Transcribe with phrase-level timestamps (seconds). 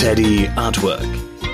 [0.00, 1.08] Teddy Artwork.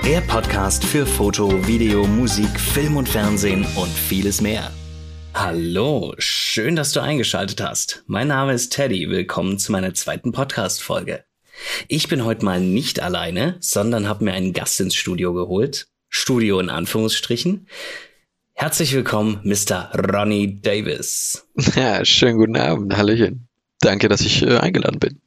[0.04, 4.71] Der Podcast für Foto, Video, Musik, Film und Fernsehen und vieles mehr.
[5.32, 8.04] Hallo, schön, dass du eingeschaltet hast.
[8.07, 9.09] Mein Name ist Teddy.
[9.09, 11.25] Willkommen zu meiner zweiten Podcast-Folge.
[11.88, 15.88] Ich bin heute mal nicht alleine, sondern habe mir einen Gast ins Studio geholt.
[16.11, 17.66] Studio in Anführungsstrichen.
[18.52, 19.90] Herzlich willkommen, Mr.
[20.12, 21.48] Ronnie Davis.
[21.76, 22.95] Ja, schönen guten Abend.
[22.95, 23.48] Hallöchen.
[23.80, 25.23] Danke, dass ich äh, eingeladen bin.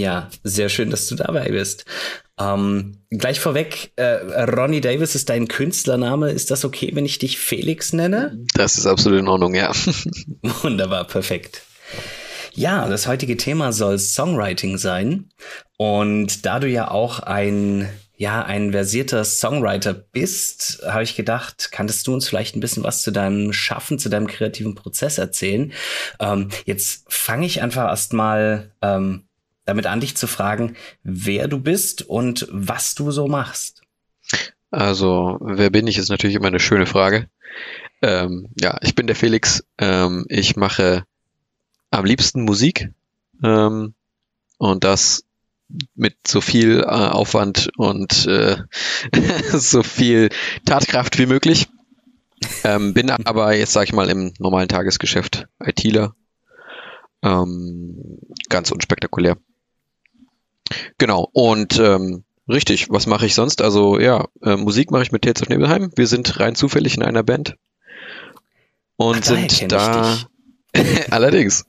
[0.00, 1.84] Ja, sehr schön, dass du dabei bist.
[2.40, 6.30] Ähm, gleich vorweg, äh, Ronnie Davis ist dein Künstlername.
[6.30, 8.38] Ist das okay, wenn ich dich Felix nenne?
[8.54, 9.70] Das ist absolut in Ordnung, ja.
[10.62, 11.64] Wunderbar, perfekt.
[12.54, 15.28] Ja, das heutige Thema soll Songwriting sein.
[15.76, 22.06] Und da du ja auch ein, ja, ein versierter Songwriter bist, habe ich gedacht, kanntest
[22.06, 25.74] du uns vielleicht ein bisschen was zu deinem Schaffen, zu deinem kreativen Prozess erzählen.
[26.20, 29.26] Ähm, jetzt fange ich einfach erstmal ähm,
[29.70, 33.82] damit an, dich zu fragen, wer du bist und was du so machst.
[34.70, 37.28] Also, wer bin ich, ist natürlich immer eine schöne Frage.
[38.02, 39.64] Ähm, ja, ich bin der Felix.
[39.78, 41.04] Ähm, ich mache
[41.90, 42.90] am liebsten Musik
[43.42, 43.94] ähm,
[44.58, 45.24] und das
[45.94, 48.56] mit so viel äh, Aufwand und äh,
[49.52, 50.30] so viel
[50.64, 51.68] Tatkraft wie möglich.
[52.64, 56.14] Ähm, bin aber jetzt, sag ich mal, im normalen Tagesgeschäft ITler.
[57.22, 58.18] Ähm,
[58.48, 59.36] ganz unspektakulär.
[60.98, 63.62] Genau, und ähm, richtig, was mache ich sonst?
[63.62, 65.90] Also ja, äh, Musik mache ich mit Tales of Nebelheim.
[65.96, 67.56] Wir sind rein zufällig in einer Band
[68.96, 70.18] und Ach, sind da
[71.10, 71.66] allerdings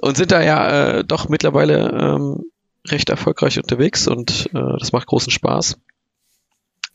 [0.00, 2.44] und sind da ja äh, doch mittlerweile ähm,
[2.88, 5.78] recht erfolgreich unterwegs und äh, das macht großen Spaß.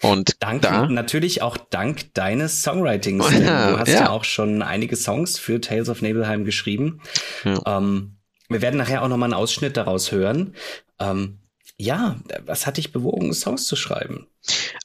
[0.02, 3.28] Und dank, da, natürlich auch dank deines Songwritings.
[3.30, 4.02] du hast ja.
[4.02, 4.10] ja.
[4.10, 7.02] auch schon einige Songs für Tales of Nebelheim geschrieben.
[7.44, 7.78] Ja.
[7.78, 8.16] Ähm,
[8.48, 10.56] wir werden nachher auch nochmal einen Ausschnitt daraus hören.
[11.00, 11.39] Ähm,
[11.80, 14.28] ja, was hat dich bewogen, Songs zu schreiben?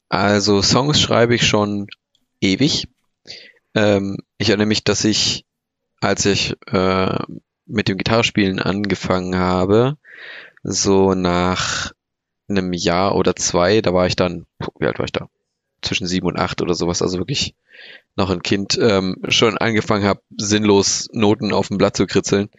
[0.08, 1.88] Also Songs schreibe ich schon
[2.40, 2.88] ewig.
[3.74, 5.44] Ähm, ich erinnere mich, dass ich,
[6.00, 7.18] als ich äh,
[7.66, 9.96] mit dem Gitarrespielen angefangen habe,
[10.62, 11.92] so nach
[12.48, 14.46] einem Jahr oder zwei, da war ich dann,
[14.78, 15.28] wie alt war ich da?
[15.82, 17.56] Zwischen sieben und acht oder sowas, also wirklich
[18.14, 22.50] noch ein Kind, ähm, schon angefangen habe, sinnlos Noten auf dem Blatt zu kritzeln,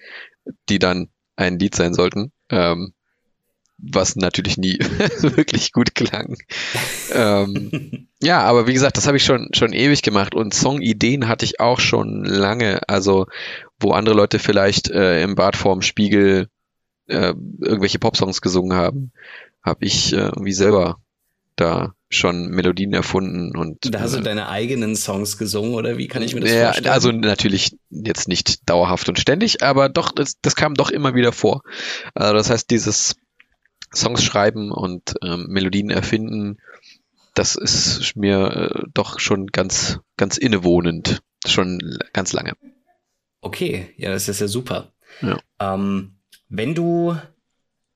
[0.68, 2.34] die dann ein Lied sein sollten.
[2.50, 2.94] Ähm,
[3.78, 4.80] was natürlich nie
[5.20, 6.38] wirklich gut klang.
[7.14, 11.46] ähm, ja, aber wie gesagt, das habe ich schon schon ewig gemacht und Songideen hatte
[11.46, 12.88] ich auch schon lange.
[12.88, 13.28] Also
[13.80, 16.48] wo andere Leute vielleicht äh, im Bad vorm Spiegel
[17.08, 19.12] äh, irgendwelche Popsongs gesungen haben,
[19.62, 20.98] habe ich äh, irgendwie selber
[21.56, 26.08] da schon Melodien erfunden und da hast du äh, deine eigenen Songs gesungen oder wie
[26.08, 26.94] kann ich mir das ja, vorstellen?
[26.94, 31.32] Also natürlich jetzt nicht dauerhaft und ständig, aber doch das, das kam doch immer wieder
[31.32, 31.62] vor.
[32.14, 33.16] Also das heißt dieses
[33.96, 36.58] Songs schreiben und ähm, Melodien erfinden,
[37.36, 41.80] das ist mir äh, doch schon ganz, ganz innewohnend, schon
[42.14, 42.54] ganz lange.
[43.42, 44.94] Okay, ja, das ist ja super.
[45.22, 45.38] Ja.
[45.60, 46.16] Ähm,
[46.50, 47.16] wenn du,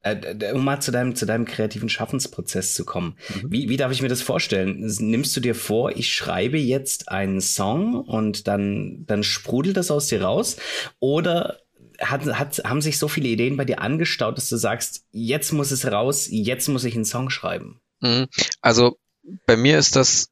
[0.02, 3.52] äh, um mal zu deinem, zu deinem kreativen Schaffensprozess zu kommen, mhm.
[3.52, 4.86] wie, wie darf ich mir das vorstellen?
[5.00, 10.08] Nimmst du dir vor, ich schreibe jetzt einen Song und dann, dann sprudelt das aus
[10.08, 10.58] dir raus?
[11.00, 11.60] Oder
[12.02, 15.72] hat, hat, haben sich so viele Ideen bei dir angestaut, dass du sagst, jetzt muss
[15.72, 17.80] es raus, jetzt muss ich einen Song schreiben?
[18.02, 18.28] Mhm.
[18.62, 18.98] Also
[19.46, 20.30] bei mir ist das,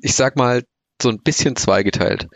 [0.00, 0.64] ich sag mal,
[1.00, 2.28] so ein bisschen zweigeteilt.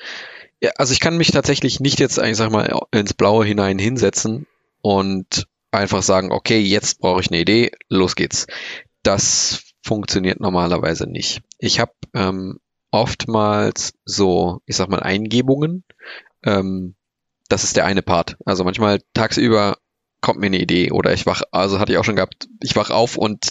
[0.60, 4.46] Ja, also ich kann mich tatsächlich nicht jetzt, ich sag mal, ins Blaue hinein hinsetzen
[4.82, 8.46] und einfach sagen, okay, jetzt brauche ich eine Idee, los geht's.
[9.02, 11.42] Das funktioniert normalerweise nicht.
[11.58, 12.58] Ich habe ähm,
[12.90, 15.84] oftmals so, ich sag mal, Eingebungen,
[16.44, 16.94] ähm,
[17.50, 18.36] das ist der eine Part.
[18.46, 19.76] Also manchmal tagsüber
[20.22, 22.90] kommt mir eine Idee oder ich wach, also hatte ich auch schon gehabt, ich wach
[22.90, 23.50] auf und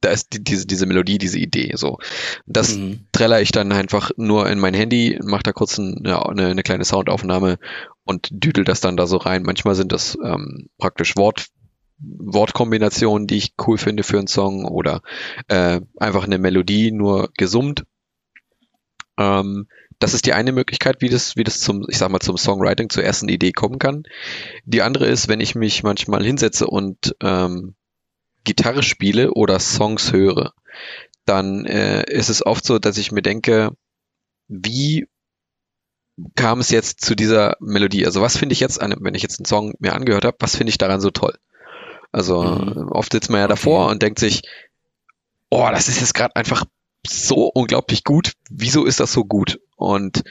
[0.00, 1.98] da ist die, diese, diese Melodie, diese Idee, so.
[2.46, 3.06] Das mhm.
[3.12, 6.62] treller ich dann einfach nur in mein Handy, mache da kurz ein, ja, eine, eine
[6.62, 7.58] kleine Soundaufnahme
[8.04, 9.42] und düdel das dann da so rein.
[9.42, 11.46] Manchmal sind das ähm, praktisch Wort,
[11.98, 15.02] Wortkombinationen, die ich cool finde für einen Song oder
[15.48, 17.84] äh, einfach eine Melodie nur gesummt.
[19.18, 19.66] Ähm,
[19.98, 22.90] das ist die eine Möglichkeit, wie das, wie das zum, ich sag mal, zum Songwriting,
[22.90, 24.04] zur ersten Idee kommen kann.
[24.64, 27.74] Die andere ist, wenn ich mich manchmal hinsetze und ähm,
[28.44, 30.52] Gitarre spiele oder Songs höre,
[31.24, 33.72] dann äh, ist es oft so, dass ich mir denke,
[34.48, 35.08] wie
[36.34, 38.06] kam es jetzt zu dieser Melodie?
[38.06, 40.56] Also was finde ich jetzt, an, wenn ich jetzt einen Song mir angehört habe, was
[40.56, 41.34] finde ich daran so toll?
[42.12, 42.88] Also mhm.
[42.88, 43.54] oft sitzt man ja okay.
[43.54, 44.42] davor und denkt sich,
[45.50, 46.64] oh, das ist jetzt gerade einfach
[47.10, 48.32] so unglaublich gut.
[48.50, 49.60] Wieso ist das so gut?
[49.76, 50.22] Und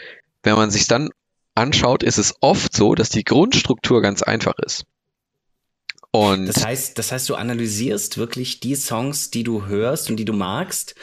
[0.44, 1.10] wenn man sich dann
[1.56, 4.86] anschaut, ist es oft so, dass die Grundstruktur ganz einfach ist.
[6.12, 10.24] Und das heißt, das heißt, du analysierst wirklich die Songs, die du hörst und die
[10.24, 10.95] du magst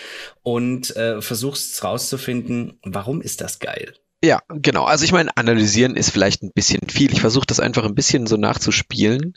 [0.43, 3.95] und äh, versuchst rauszufinden, warum ist das geil?
[4.25, 4.85] Ja, genau.
[4.85, 7.13] Also ich meine, analysieren ist vielleicht ein bisschen viel.
[7.13, 9.35] Ich versuche das einfach ein bisschen so nachzuspielen.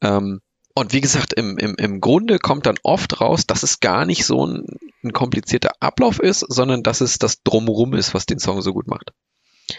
[0.00, 0.40] Ähm,
[0.78, 4.26] und wie gesagt, im, im, im Grunde kommt dann oft raus, dass es gar nicht
[4.26, 4.66] so ein,
[5.02, 8.86] ein komplizierter Ablauf ist, sondern dass es das Drumrum ist, was den Song so gut
[8.86, 9.12] macht.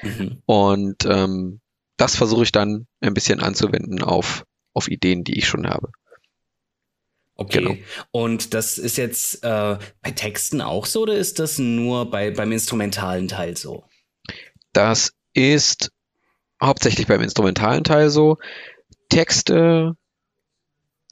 [0.01, 0.41] Mhm.
[0.47, 1.61] Und ähm,
[1.97, 5.91] das versuche ich dann ein bisschen anzuwenden auf, auf Ideen, die ich schon habe.
[7.35, 7.59] Okay.
[7.59, 7.75] Genau.
[8.09, 12.51] Und das ist jetzt äh, bei Texten auch so oder ist das nur bei, beim
[12.51, 13.83] instrumentalen Teil so?
[14.73, 15.91] Das ist
[16.59, 18.39] hauptsächlich beim instrumentalen Teil so.
[19.09, 19.95] Texte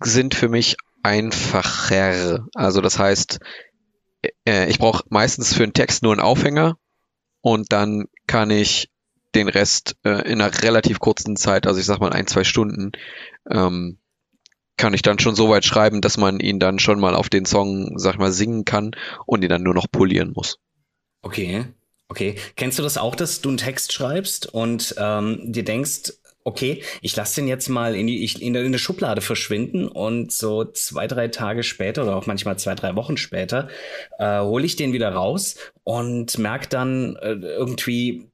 [0.02, 2.48] sind für mich einfacher.
[2.54, 3.40] Also das heißt,
[4.46, 6.78] äh, ich brauche meistens für einen Text nur einen Aufhänger
[7.42, 8.90] und dann kann ich
[9.36, 12.94] den Rest äh, in einer relativ kurzen Zeit, also ich sag mal ein, zwei Stunden,
[13.50, 14.00] ähm,
[14.78, 17.46] kann ich dann schon so weit schreiben, dass man ihn dann schon mal auf den
[17.46, 18.92] Song, sag ich mal, singen kann
[19.26, 20.58] und ihn dann nur noch polieren muss.
[21.22, 21.66] Okay,
[22.08, 22.36] okay.
[22.56, 26.14] Kennst du das auch, dass du einen Text schreibst und ähm, dir denkst,
[26.46, 29.88] okay, ich lasse den jetzt mal in die, ich, in, der, in der Schublade verschwinden
[29.88, 33.68] und so zwei, drei Tage später oder auch manchmal zwei, drei Wochen später
[34.20, 38.30] äh, hole ich den wieder raus und merke dann äh, irgendwie,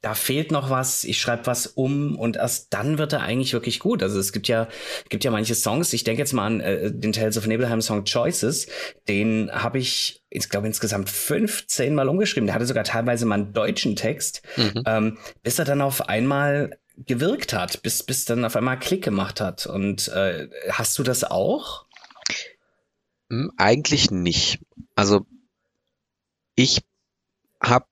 [0.00, 3.78] da fehlt noch was, ich schreibe was um und erst dann wird er eigentlich wirklich
[3.78, 4.02] gut.
[4.02, 4.66] Also es gibt ja,
[5.10, 8.04] gibt ja manche Songs, ich denke jetzt mal an äh, den Tales of Nebelheim Song
[8.04, 8.68] Choices,
[9.06, 12.46] den habe ich, ich glaube insgesamt 15 Mal umgeschrieben.
[12.46, 14.82] Der hatte sogar teilweise mal einen deutschen Text, mhm.
[14.86, 19.40] ähm, bis er dann auf einmal gewirkt hat, bis, bis dann auf einmal Klick gemacht
[19.40, 19.66] hat.
[19.66, 21.86] Und äh, hast du das auch?
[23.30, 24.60] Hm, eigentlich nicht.
[24.94, 25.26] Also
[26.56, 26.82] ich
[27.62, 27.86] habe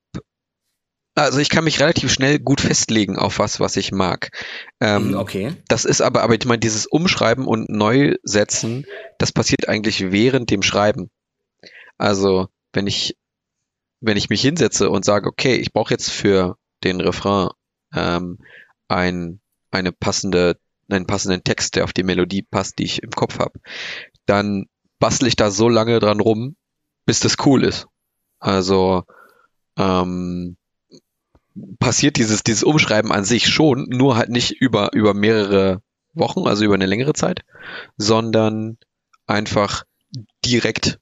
[1.15, 4.31] also ich kann mich relativ schnell gut festlegen auf was, was ich mag.
[4.81, 5.53] Ähm, hm, okay.
[5.67, 8.87] Das ist aber, aber ich meine, dieses Umschreiben und Neusetzen,
[9.19, 11.11] das passiert eigentlich während dem Schreiben.
[11.97, 13.17] Also wenn ich,
[14.01, 17.49] wenn ich mich hinsetze und sage, okay, ich brauche jetzt für den Refrain
[17.93, 18.39] ähm,
[18.89, 19.41] ein,
[19.71, 20.59] eine passende,
[20.91, 23.61] einen passenden Text, der auf die Melodie passt, die ich im Kopf habe,
[24.27, 24.67] dann
[24.99, 26.57] bastel ich da so lange dran rum,
[27.07, 27.87] bis das cool ist.
[28.41, 29.05] Also
[29.77, 30.57] ähm,
[31.79, 35.83] passiert dieses, dieses Umschreiben an sich schon, nur halt nicht über, über mehrere
[36.15, 37.43] Wochen, also über eine längere Zeit,
[37.97, 38.79] sondern
[39.27, 39.85] einfach
[40.45, 40.99] direkt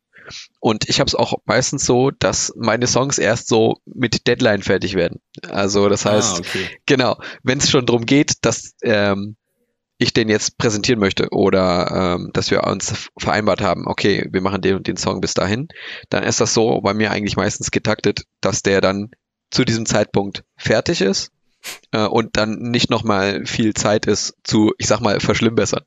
[0.60, 4.94] und ich habe es auch meistens so, dass meine Songs erst so mit Deadline fertig
[4.94, 5.20] werden.
[5.48, 6.68] Also das ah, heißt, ah, okay.
[6.86, 9.36] genau, wenn es schon darum geht, dass ähm,
[9.98, 14.60] ich den jetzt präsentieren möchte oder ähm, dass wir uns vereinbart haben, okay, wir machen
[14.60, 15.68] den und den Song bis dahin,
[16.10, 19.10] dann ist das so bei mir eigentlich meistens getaktet, dass der dann
[19.50, 21.30] zu diesem Zeitpunkt fertig ist
[21.92, 25.84] äh, und dann nicht nochmal viel Zeit ist zu, ich sag mal, verschlimmbessern.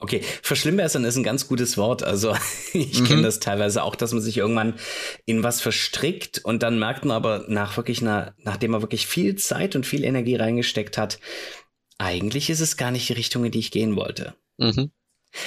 [0.00, 2.04] Okay, verschlimmbessern ist ein ganz gutes Wort.
[2.04, 2.34] Also
[2.72, 3.04] ich mhm.
[3.04, 4.74] kenne das teilweise auch, dass man sich irgendwann
[5.26, 9.36] in was verstrickt und dann merkt man aber nach wirklich einer, nachdem man wirklich viel
[9.36, 11.18] Zeit und viel Energie reingesteckt hat,
[11.98, 14.34] eigentlich ist es gar nicht die Richtung, in die ich gehen wollte.
[14.56, 14.92] Mhm.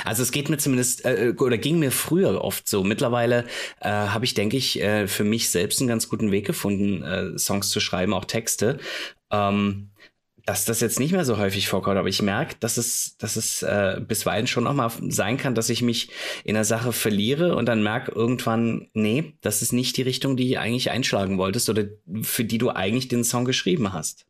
[0.04, 2.84] Also es geht mir zumindest äh, oder ging mir früher oft so.
[2.84, 3.46] Mittlerweile
[3.80, 7.38] äh, habe ich, denke ich, äh, für mich selbst einen ganz guten Weg gefunden, äh,
[7.38, 8.80] Songs zu schreiben, auch Texte.
[9.32, 9.91] Ähm,
[10.46, 13.64] dass das jetzt nicht mehr so häufig vorkommt, aber ich merke, dass es, dass es
[13.64, 16.10] äh, bisweilen schon auch mal sein kann, dass ich mich
[16.44, 20.50] in der Sache verliere und dann merke irgendwann, nee, das ist nicht die Richtung, die
[20.50, 21.86] du eigentlich einschlagen wolltest oder
[22.22, 24.26] für die du eigentlich den Song geschrieben hast.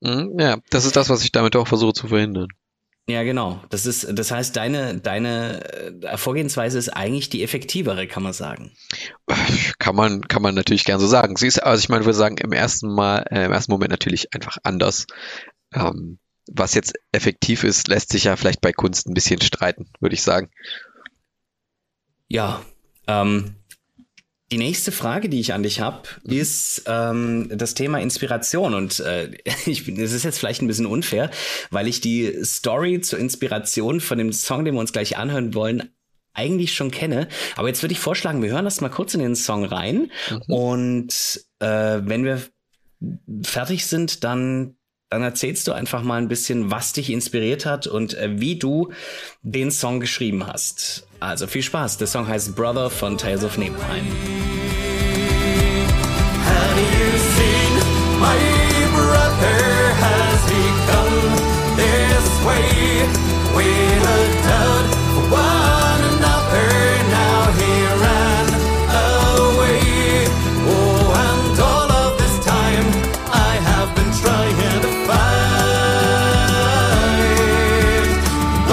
[0.00, 2.48] Mhm, ja, das ist das, was ich damit auch versuche zu verhindern.
[3.08, 3.62] Ja, genau.
[3.70, 5.62] Das ist, das heißt, deine, deine
[6.02, 8.72] äh, Vorgehensweise ist eigentlich die effektivere, kann man sagen.
[9.78, 11.36] Kann man, kann man natürlich gern so sagen.
[11.36, 14.34] Sie ist, also ich meine, würde sagen, im ersten Mal, äh, im ersten Moment natürlich
[14.34, 15.06] einfach anders.
[15.72, 20.14] Ähm, was jetzt effektiv ist, lässt sich ja vielleicht bei Kunst ein bisschen streiten, würde
[20.14, 20.50] ich sagen.
[22.28, 22.62] Ja,
[23.06, 23.54] ähm,
[24.56, 28.72] die nächste Frage, die ich an dich habe, ist ähm, das Thema Inspiration.
[28.72, 29.30] Und äh,
[29.66, 31.30] ich, es ist jetzt vielleicht ein bisschen unfair,
[31.70, 35.90] weil ich die Story zur Inspiration von dem Song, den wir uns gleich anhören wollen,
[36.32, 37.28] eigentlich schon kenne.
[37.56, 40.10] Aber jetzt würde ich vorschlagen, wir hören das mal kurz in den Song rein.
[40.30, 40.54] Mhm.
[40.54, 42.40] Und äh, wenn wir
[43.42, 44.76] fertig sind, dann
[45.08, 48.92] dann erzählst du einfach mal ein bisschen, was dich inspiriert hat und äh, wie du
[49.42, 51.06] den Song geschrieben hast.
[51.20, 51.98] Also viel Spaß.
[51.98, 54.04] Der Song heißt Brother von Tales of Nibelheim.
[58.26, 58.42] My
[58.90, 59.62] brother
[60.04, 60.38] has
[61.80, 62.70] this way.
[63.56, 63.68] We
[64.06, 66.68] looked out for one another.
[67.14, 67.40] Now
[69.46, 69.80] away.
[70.66, 72.86] Oh, and all of this time
[73.30, 75.66] I have been trying to find.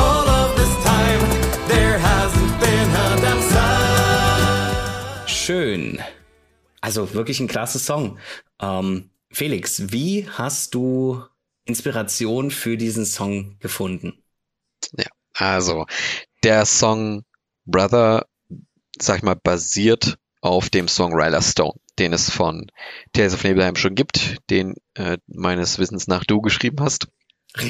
[0.06, 1.22] All of this time
[1.68, 2.88] there hasn't been.
[5.28, 6.00] Schön.
[6.82, 8.18] Also wirklich ein klasse Song.
[8.62, 11.24] Ähm, Felix, wie hast du
[11.66, 14.24] Inspiration für diesen Song gefunden?
[14.96, 15.86] Ja, also
[16.44, 17.24] der Song
[17.66, 18.28] Brother,
[19.00, 22.68] sag ich mal, basiert auf dem Song Ryla Stone, den es von
[23.14, 27.08] Tales of Nebelheim schon gibt, den äh, meines Wissens nach du geschrieben hast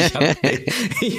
[0.00, 0.34] ich habe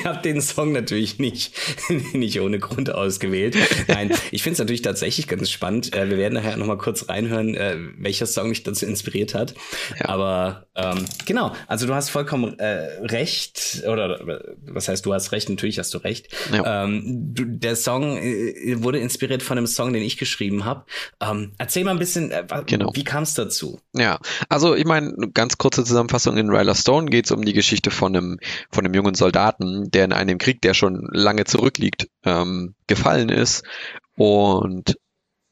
[0.04, 1.54] hab den Song natürlich nicht,
[2.14, 3.56] nicht ohne Grund ausgewählt.
[3.88, 5.96] Nein, ich finde es natürlich tatsächlich ganz spannend.
[5.96, 9.54] Äh, wir werden nachher nochmal kurz reinhören, äh, welcher Song mich dazu inspiriert hat.
[9.98, 10.10] Ja.
[10.10, 14.20] Aber ähm, genau, also du hast vollkommen äh, recht, oder
[14.68, 16.28] was heißt, du hast recht, natürlich hast du recht.
[16.52, 16.84] Ja.
[16.84, 20.84] Ähm, du, der Song äh, wurde inspiriert von einem Song, den ich geschrieben habe.
[21.22, 22.92] Ähm, erzähl mal ein bisschen, äh, genau.
[22.94, 23.80] wie kam es dazu?
[23.94, 24.20] Ja,
[24.50, 28.16] also ich meine, ganz kurze Zusammenfassung in Ryla Stone geht es um die Geschichte von
[28.16, 28.40] einem,
[28.72, 33.64] von einem jungen Soldaten, der in einem Krieg, der schon lange zurückliegt, ähm, gefallen ist.
[34.16, 34.98] Und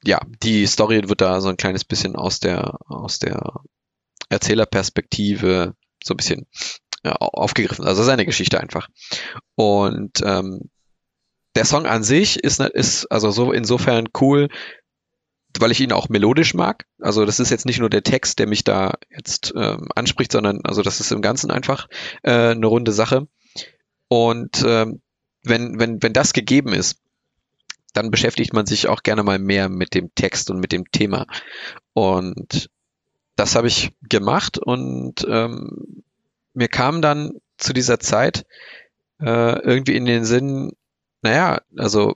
[0.04, 3.62] ja, die Story wird da so ein kleines bisschen aus der, aus der
[4.30, 6.48] Erzählerperspektive so ein bisschen
[7.04, 7.86] ja, aufgegriffen.
[7.86, 8.88] Also seine Geschichte einfach.
[9.56, 10.70] Und ähm,
[11.56, 14.50] der Song an sich ist, ist also so insofern cool,
[15.60, 16.86] weil ich ihn auch melodisch mag.
[17.00, 20.62] Also das ist jetzt nicht nur der Text, der mich da jetzt ähm, anspricht, sondern
[20.64, 21.88] also das ist im Ganzen einfach
[22.24, 23.28] äh, eine runde Sache.
[24.08, 25.02] Und ähm,
[25.44, 27.00] wenn, wenn, wenn das gegeben ist,
[27.94, 31.28] dann beschäftigt man sich auch gerne mal mehr mit dem Text und mit dem Thema.
[31.94, 32.70] Und
[33.36, 36.04] das habe ich gemacht und ähm,
[36.54, 38.46] mir kam dann zu dieser Zeit
[39.20, 40.72] äh, irgendwie in den Sinn,
[41.22, 42.16] naja, also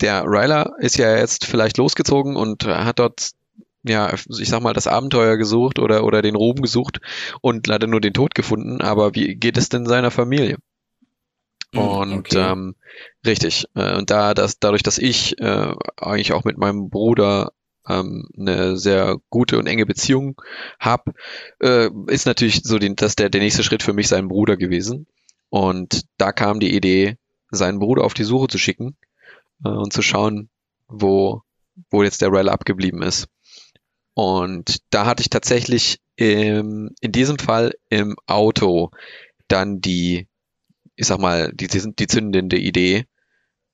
[0.00, 3.32] der Ryler ist ja jetzt vielleicht losgezogen und hat dort
[3.88, 7.00] ja, ich sag mal, das Abenteuer gesucht oder, oder den Ruhm gesucht
[7.40, 8.80] und leider nur den Tod gefunden.
[8.80, 10.56] Aber wie geht es denn seiner Familie?
[11.72, 12.50] Hm, und okay.
[12.52, 12.74] ähm,
[13.24, 13.66] richtig.
[13.74, 17.52] Äh, und da, dass, dadurch, dass ich äh, eigentlich auch mit meinem Bruder
[17.88, 20.40] ähm, eine sehr gute und enge Beziehung
[20.80, 21.12] habe,
[21.60, 25.06] äh, ist natürlich so den, dass der, der nächste Schritt für mich sein Bruder gewesen.
[25.48, 27.18] Und da kam die Idee,
[27.50, 28.96] seinen Bruder auf die Suche zu schicken
[29.64, 30.48] äh, und zu schauen,
[30.88, 31.42] wo,
[31.90, 33.28] wo jetzt der Rail abgeblieben ist.
[34.14, 38.90] Und da hatte ich tatsächlich im, in diesem Fall im Auto
[39.48, 40.28] dann die,
[40.96, 43.04] ich sag mal, die, die zündende Idee,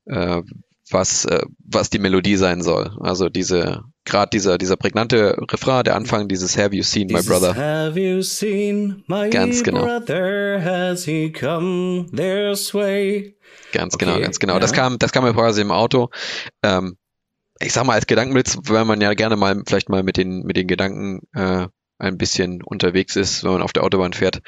[0.07, 0.43] äh,
[0.91, 2.97] was, äh, was die Melodie sein soll.
[3.01, 7.55] Also diese, gerade dieser, dieser prägnante Refrain, der Anfang dieses Have you seen my brother?
[7.55, 9.85] Have you seen my Ganz genau.
[9.85, 10.63] brother?
[10.63, 13.37] Has he come this way?
[13.73, 14.55] Ganz genau, okay, genau, ganz genau.
[14.55, 14.61] Ja.
[14.61, 16.11] Das kam, das kam mir quasi im Auto.
[16.63, 16.97] Ähm,
[17.61, 20.57] ich sag mal, als Gedankenblitz, weil man ja gerne mal vielleicht mal mit den, mit
[20.57, 21.69] den Gedanken äh,
[21.99, 24.41] ein bisschen unterwegs ist, wenn man auf der Autobahn fährt.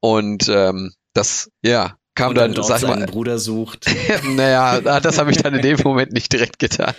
[0.00, 3.86] Und ähm, das, ja, kam dann, dann sag ich mal, Bruder sucht.
[4.24, 6.94] naja, das habe ich dann in dem Moment nicht direkt getan.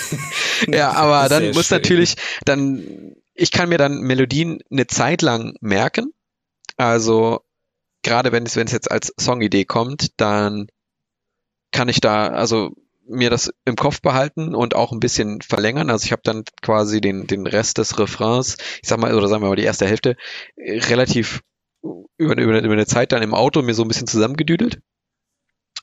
[0.68, 1.78] ja, aber dann muss schön.
[1.78, 6.12] natürlich, dann, ich kann mir dann Melodien eine Zeit lang merken.
[6.76, 7.40] Also
[8.02, 10.68] gerade wenn es, wenn es jetzt als Songidee kommt, dann
[11.72, 12.70] kann ich da, also
[13.06, 15.90] mir das im Kopf behalten und auch ein bisschen verlängern.
[15.90, 19.42] Also ich habe dann quasi den, den Rest des Refrains, ich sag mal, oder sagen
[19.42, 20.16] wir mal die erste Hälfte,
[20.56, 21.42] relativ
[22.16, 24.80] über, über, über eine Zeit dann im Auto mir so ein bisschen zusammengedüdelt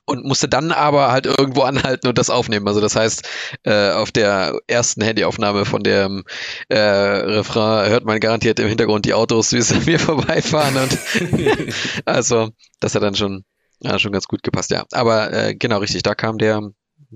[0.05, 2.67] und musste dann aber halt irgendwo anhalten und das aufnehmen.
[2.67, 3.27] Also das heißt,
[3.63, 6.23] äh, auf der ersten Handyaufnahme von dem
[6.69, 10.75] äh, Refrain hört man garantiert im Hintergrund die Autos, wie sie an mir vorbeifahren.
[10.77, 10.97] Und
[12.05, 13.45] also das hat dann schon,
[13.79, 14.85] ja, schon ganz gut gepasst, ja.
[14.91, 16.61] Aber äh, genau richtig, da kam der,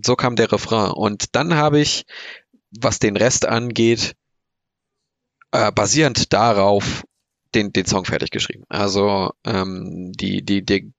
[0.04, 0.92] so kam der Refrain.
[0.92, 2.06] Und dann habe ich,
[2.80, 4.16] was den Rest angeht,
[5.52, 7.04] äh, basierend darauf
[7.56, 8.64] den, den Song fertig geschrieben.
[8.70, 10.94] Also ähm, die, die, die,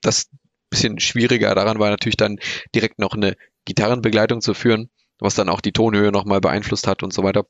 [0.00, 0.28] das
[0.70, 2.38] bisschen schwieriger daran war natürlich dann
[2.74, 7.12] direkt noch eine Gitarrenbegleitung zu führen, was dann auch die Tonhöhe nochmal beeinflusst hat und
[7.12, 7.46] so weiter.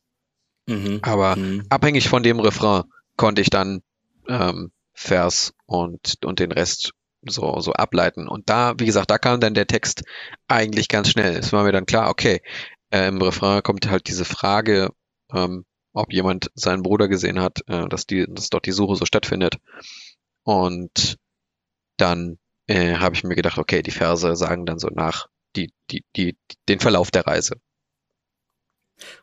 [0.66, 1.00] Mhm.
[1.02, 1.64] Aber mhm.
[1.68, 2.84] abhängig von dem Refrain
[3.16, 3.82] konnte ich dann
[4.28, 8.28] ähm, Vers und, und den Rest so, so ableiten.
[8.28, 10.04] Und da, wie gesagt, da kam dann der Text
[10.48, 11.36] eigentlich ganz schnell.
[11.36, 12.40] Es war mir dann klar, okay,
[12.90, 14.90] äh, im Refrain kommt halt diese Frage,
[15.32, 15.64] ähm,
[15.96, 19.56] ob jemand seinen Bruder gesehen hat, äh, dass, die, dass dort die Suche so stattfindet.
[20.42, 21.16] Und
[21.96, 25.26] dann äh, habe ich mir gedacht, okay, die Verse sagen dann so nach
[25.56, 26.36] die, die, die,
[26.68, 27.56] den Verlauf der Reise.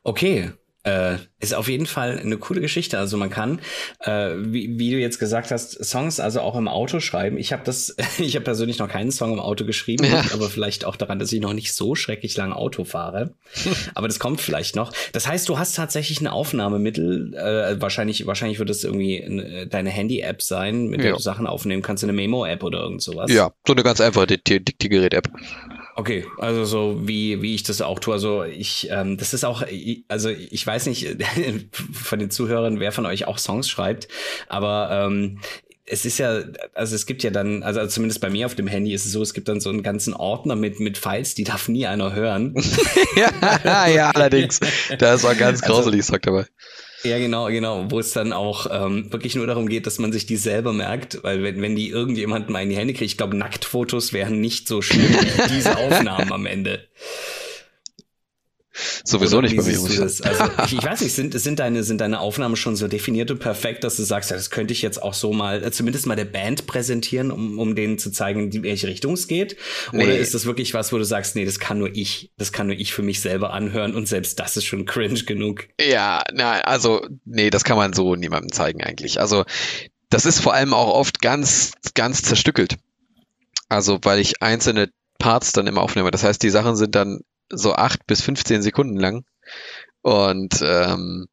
[0.03, 0.51] Okay,
[0.83, 2.97] äh, ist auf jeden Fall eine coole Geschichte.
[2.97, 3.59] Also man kann,
[4.01, 7.37] äh, wie, wie du jetzt gesagt hast, Songs also auch im Auto schreiben.
[7.37, 10.23] Ich habe das, ich habe persönlich noch keinen Song im Auto geschrieben, ja.
[10.33, 13.33] aber vielleicht auch daran, dass ich noch nicht so schrecklich lange Auto fahre.
[13.95, 14.91] aber das kommt vielleicht noch.
[15.13, 17.33] Das heißt, du hast tatsächlich ein Aufnahmemittel.
[17.33, 21.15] Äh, wahrscheinlich, wahrscheinlich wird es irgendwie eine, deine Handy-App sein, mit der ja.
[21.15, 23.31] du Sachen aufnehmen kannst, eine Memo-App oder irgend sowas.
[23.31, 25.29] Ja, so eine ganz einfache Diktiergerät-App.
[25.95, 28.13] Okay, also so wie wie ich das auch tue.
[28.13, 29.63] Also ich, ähm, das ist auch,
[30.07, 31.17] also ich weiß nicht
[31.93, 34.07] von den Zuhörern, wer von euch auch Songs schreibt,
[34.47, 35.39] aber ähm,
[35.85, 38.93] es ist ja, also es gibt ja dann, also zumindest bei mir auf dem Handy
[38.93, 41.67] ist es so, es gibt dann so einen ganzen Ordner mit, mit Files, die darf
[41.67, 42.55] nie einer hören.
[43.15, 44.59] ja, ja, allerdings.
[44.97, 46.45] Da ist auch ganz also grauselig, also, sagt dabei.
[47.03, 50.25] Ja, genau, genau, wo es dann auch ähm, wirklich nur darum geht, dass man sich
[50.25, 53.35] die selber merkt, weil wenn, wenn die irgendjemand mal in die Hände kriegt, ich glaube,
[53.35, 56.87] Nacktfotos wären nicht so schlimm wie diese Aufnahmen am Ende.
[59.03, 59.77] Sowieso nicht bei mir.
[59.77, 60.23] Also
[60.65, 63.83] ich, ich, weiß nicht, sind, sind, deine, sind deine Aufnahmen schon so definiert und perfekt,
[63.83, 66.25] dass du sagst, ja, das könnte ich jetzt auch so mal, äh, zumindest mal der
[66.25, 69.57] Band präsentieren, um, um denen zu zeigen, in welche Richtung es geht?
[69.89, 70.17] Oder nee.
[70.17, 72.75] ist das wirklich was, wo du sagst, nee, das kann nur ich, das kann nur
[72.75, 75.67] ich für mich selber anhören und selbst das ist schon cringe genug?
[75.79, 79.19] Ja, na, also, nee, das kann man so niemandem zeigen eigentlich.
[79.19, 79.45] Also,
[80.09, 82.77] das ist vor allem auch oft ganz, ganz zerstückelt.
[83.69, 84.89] Also, weil ich einzelne
[85.19, 86.11] Parts dann immer aufnehme.
[86.11, 87.21] Das heißt, die Sachen sind dann
[87.57, 89.25] so acht bis 15 Sekunden lang.
[90.01, 91.27] Und ähm,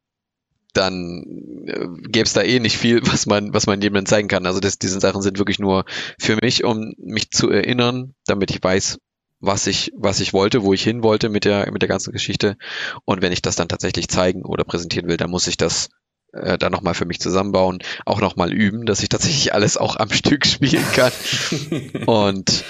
[0.73, 1.23] dann
[1.67, 4.45] äh, gäbe es da eh nicht viel, was man, was man jemandem zeigen kann.
[4.45, 5.85] Also das, diese Sachen sind wirklich nur
[6.19, 8.99] für mich, um mich zu erinnern, damit ich weiß,
[9.39, 12.57] was ich, was ich wollte, wo ich hin wollte mit der, mit der ganzen Geschichte.
[13.05, 15.89] Und wenn ich das dann tatsächlich zeigen oder präsentieren will, dann muss ich das
[16.31, 20.09] äh, dann nochmal für mich zusammenbauen, auch nochmal üben, dass ich tatsächlich alles auch am
[20.11, 21.11] Stück spielen kann.
[22.05, 22.63] und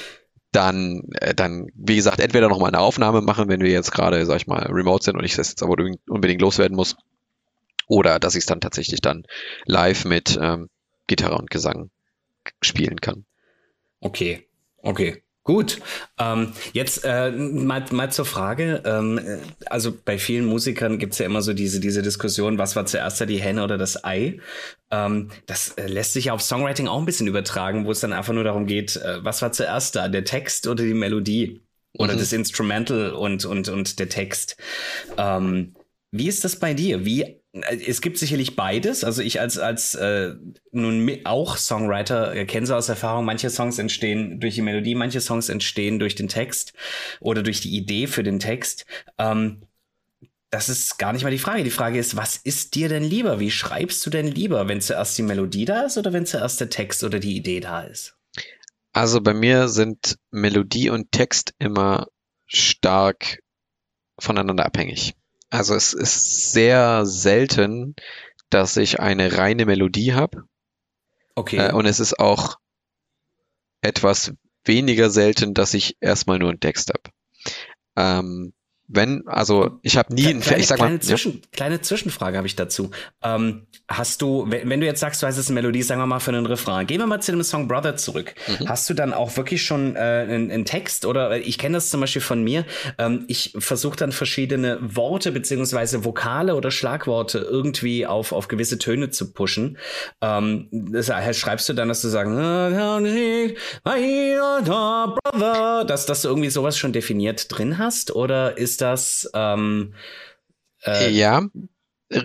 [0.51, 4.37] dann, äh, dann, wie gesagt, entweder nochmal eine Aufnahme machen, wenn wir jetzt gerade, sag
[4.37, 5.75] ich mal, remote sind und ich das jetzt aber
[6.07, 6.95] unbedingt loswerden muss.
[7.87, 9.23] Oder dass ich es dann tatsächlich dann
[9.65, 10.69] live mit ähm,
[11.07, 11.89] Gitarre und Gesang
[12.61, 13.25] spielen kann.
[13.99, 15.20] Okay, okay.
[15.43, 15.79] Gut,
[16.19, 18.83] ähm, jetzt äh, mal, mal zur Frage.
[18.85, 19.19] Ähm,
[19.65, 23.25] also bei vielen Musikern gibt's ja immer so diese, diese Diskussion, was war zuerst da
[23.25, 24.39] die Henne oder das Ei?
[24.91, 28.13] Ähm, das äh, lässt sich ja auf Songwriting auch ein bisschen übertragen, wo es dann
[28.13, 31.61] einfach nur darum geht, äh, was war zuerst da, der Text oder die Melodie?
[31.97, 32.19] Oder mhm.
[32.19, 34.55] das Instrumental und, und, und der Text.
[35.17, 35.75] Ähm,
[36.11, 37.03] wie ist das bei dir?
[37.03, 39.03] Wie es gibt sicherlich beides.
[39.03, 40.35] Also ich als als äh,
[40.71, 45.19] nun auch Songwriter äh, kenne so aus Erfahrung, manche Songs entstehen durch die Melodie, manche
[45.19, 46.73] Songs entstehen durch den Text
[47.19, 48.85] oder durch die Idee für den Text.
[49.17, 49.63] Ähm,
[50.49, 51.63] das ist gar nicht mal die Frage.
[51.63, 53.39] Die Frage ist, was ist dir denn lieber?
[53.39, 56.69] Wie schreibst du denn lieber, wenn zuerst die Melodie da ist oder wenn zuerst der
[56.69, 58.17] Text oder die Idee da ist?
[58.93, 62.07] Also bei mir sind Melodie und Text immer
[62.47, 63.39] stark
[64.19, 65.15] voneinander abhängig.
[65.51, 67.95] Also es ist sehr selten,
[68.49, 70.45] dass ich eine reine Melodie habe.
[71.35, 71.57] Okay.
[71.57, 72.57] Äh, und es ist auch
[73.81, 74.33] etwas
[74.63, 77.11] weniger selten, dass ich erstmal nur einen Text habe.
[77.97, 78.53] Ähm,
[78.93, 81.39] wenn, also ich habe nie, kleine, ich sag mal, kleine, Zwischen, ja.
[81.51, 82.91] kleine Zwischenfrage habe ich dazu.
[83.23, 86.19] Ähm, hast du, wenn, wenn, du jetzt sagst, du hast eine Melodie, sagen wir mal
[86.19, 88.35] für einen Refrain, gehen wir mal zu dem Song Brother zurück.
[88.47, 88.67] Mhm.
[88.67, 92.01] Hast du dann auch wirklich schon äh, einen, einen Text oder ich kenne das zum
[92.01, 92.65] Beispiel von mir.
[92.97, 99.09] Ähm, ich versuche dann verschiedene Worte beziehungsweise Vokale oder Schlagworte irgendwie auf auf gewisse Töne
[99.09, 99.77] zu pushen.
[100.21, 102.31] Ähm, das heißt, schreibst du dann, dass du sagst,
[105.87, 109.93] dass, dass du irgendwie sowas schon definiert drin hast oder ist das ähm,
[110.83, 111.47] äh, ja.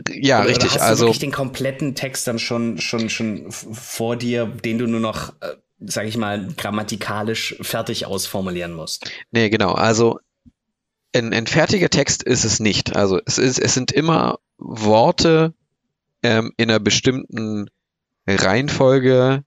[0.08, 0.72] Ja, oder, richtig.
[0.72, 4.78] Oder hast also du wirklich den kompletten Text dann schon schon schon vor dir, den
[4.78, 9.10] du nur noch, äh, sag ich mal, grammatikalisch fertig ausformulieren musst.
[9.30, 9.72] Nee, genau.
[9.72, 10.18] Also
[11.14, 12.96] ein, ein fertiger Text ist es nicht.
[12.96, 15.54] Also es ist, es sind immer Worte
[16.22, 17.70] ähm, in einer bestimmten
[18.26, 19.44] Reihenfolge,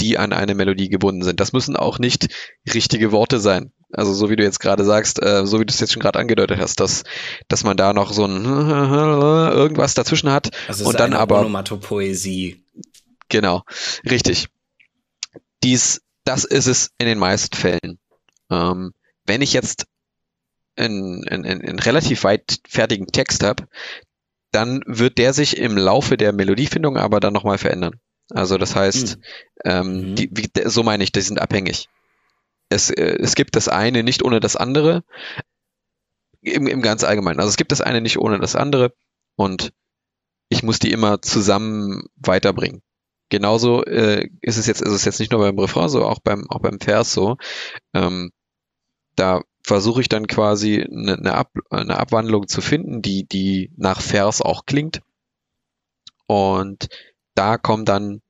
[0.00, 1.40] die an eine Melodie gebunden sind.
[1.40, 2.28] Das müssen auch nicht
[2.72, 3.72] richtige Worte sein.
[3.92, 6.18] Also so wie du jetzt gerade sagst, äh, so wie du es jetzt schon gerade
[6.18, 7.04] angedeutet hast, dass,
[7.48, 12.64] dass man da noch so ein irgendwas dazwischen hat also und dann aber Onomatopoesie.
[13.28, 13.62] Genau,
[14.08, 14.48] richtig.
[15.62, 17.98] Dies, das ist es in den meisten Fällen.
[18.50, 18.92] Ähm,
[19.24, 19.86] wenn ich jetzt
[20.76, 23.68] einen, einen, einen relativ weit fertigen Text habe,
[24.50, 28.00] dann wird der sich im Laufe der Melodiefindung aber dann nochmal verändern.
[28.30, 29.22] Also das heißt, mhm.
[29.64, 31.88] ähm, die, wie, so meine ich, die sind abhängig
[32.68, 35.04] es, äh, es gibt das eine nicht ohne das andere.
[36.40, 37.40] Im, Im ganz Allgemeinen.
[37.40, 38.94] Also es gibt das eine nicht ohne das andere
[39.34, 39.72] und
[40.48, 42.82] ich muss die immer zusammen weiterbringen.
[43.28, 46.48] Genauso äh, ist es jetzt, ist es jetzt nicht nur beim Refrain so, auch beim,
[46.48, 47.36] auch beim Vers so.
[47.92, 48.30] Ähm,
[49.16, 54.00] da versuche ich dann quasi eine, eine, Ab, eine Abwandlung zu finden, die, die nach
[54.00, 55.00] Vers auch klingt.
[56.26, 56.88] Und
[57.34, 58.22] da kommen dann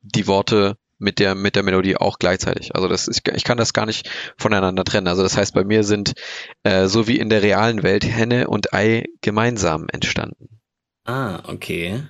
[0.00, 2.74] die Worte mit der, mit der Melodie auch gleichzeitig.
[2.74, 5.08] Also das ist, ich kann das gar nicht voneinander trennen.
[5.08, 6.14] Also das heißt, bei mir sind,
[6.62, 10.60] äh, so wie in der realen Welt, Henne und Ei gemeinsam entstanden.
[11.04, 12.04] Ah, okay.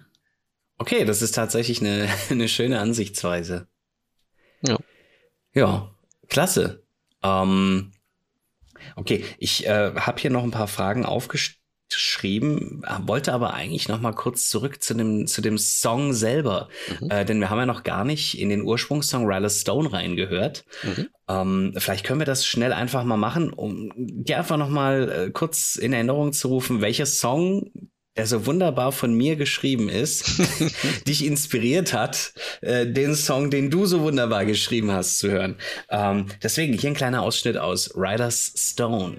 [0.79, 3.69] Okay, das ist tatsächlich eine, eine schöne Ansichtsweise.
[4.63, 4.79] Ja.
[5.53, 5.91] Ja,
[6.29, 6.85] klasse.
[7.23, 7.93] Ähm,
[8.95, 11.05] Okay, ich äh, habe hier noch ein paar Fragen
[11.87, 16.69] aufgeschrieben, wollte aber eigentlich noch mal kurz zurück zu dem, zu dem Song selber,
[17.01, 17.11] mhm.
[17.11, 20.65] äh, denn wir haben ja noch gar nicht in den Ursprungssong Ryla Stone reingehört.
[20.83, 21.09] Mhm.
[21.29, 25.31] Ähm, vielleicht können wir das schnell einfach mal machen, um dir einfach noch mal äh,
[25.31, 27.71] kurz in Erinnerung zu rufen, welcher Song
[28.17, 30.41] der so wunderbar von mir geschrieben ist,
[31.07, 35.57] dich inspiriert hat, äh, den Song, den du so wunderbar geschrieben hast, zu hören.
[35.91, 39.19] Ähm, deswegen hier ein kleiner Ausschnitt aus Riders Stone.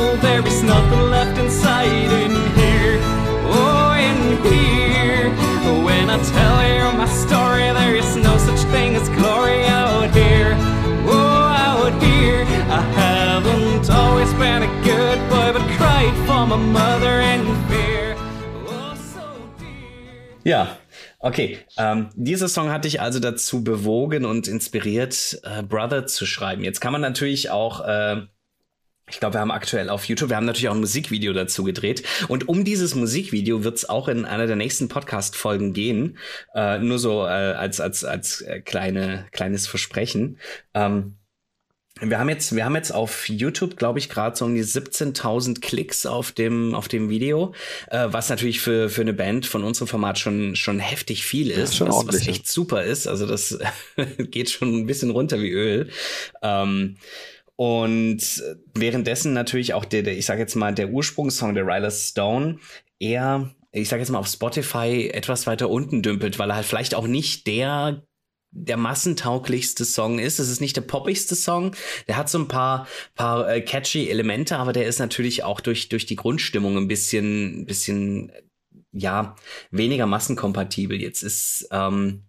[0.00, 2.98] Battle, there is nothing left inside in here.
[3.52, 5.28] Oh, in here.
[5.84, 10.56] When I tell you my story, there is no such thing as glory out here.
[11.06, 12.44] Oh, out here.
[12.70, 18.16] I haven't always been a good boy, but cried for my mother in fear.
[18.66, 19.26] Oh, so
[19.58, 20.40] dear.
[20.44, 20.76] Ja,
[21.22, 26.64] Okay, ähm, dieser Song hat dich also dazu bewogen und inspiriert, äh, Brother zu schreiben.
[26.64, 28.22] Jetzt kann man natürlich auch äh,
[29.10, 32.02] ich glaube, wir haben aktuell auf YouTube, wir haben natürlich auch ein Musikvideo dazu gedreht.
[32.28, 36.18] Und um dieses Musikvideo wird es auch in einer der nächsten Podcast-Folgen gehen.
[36.54, 40.38] Äh, nur so äh, als, als, als äh, kleine, kleines Versprechen.
[40.74, 41.16] Ähm,
[42.00, 45.60] wir haben jetzt, wir haben jetzt auf YouTube, glaube ich, gerade so um die 17.000
[45.60, 47.54] Klicks auf dem, auf dem Video,
[47.88, 51.78] äh, was natürlich für, für eine Band von unserem Format schon, schon heftig viel ist,
[51.78, 53.06] ja, was, was echt super ist.
[53.06, 53.58] Also das
[54.18, 55.90] geht schon ein bisschen runter wie Öl.
[56.42, 56.96] Ähm,
[57.60, 58.42] und
[58.72, 62.58] währenddessen natürlich auch der, der ich sage jetzt mal, der Ursprungssong der Ryla Stone
[62.98, 66.94] eher, ich sage jetzt mal, auf Spotify etwas weiter unten dümpelt, weil er halt vielleicht
[66.94, 68.02] auch nicht der
[68.50, 70.38] der massentauglichste Song ist.
[70.38, 71.76] Es ist nicht der poppigste Song.
[72.08, 75.90] Der hat so ein paar, paar äh, catchy Elemente, aber der ist natürlich auch durch,
[75.90, 78.32] durch die Grundstimmung ein bisschen, bisschen,
[78.90, 79.36] ja,
[79.70, 81.00] weniger massenkompatibel.
[81.00, 82.24] Jetzt ist, ähm,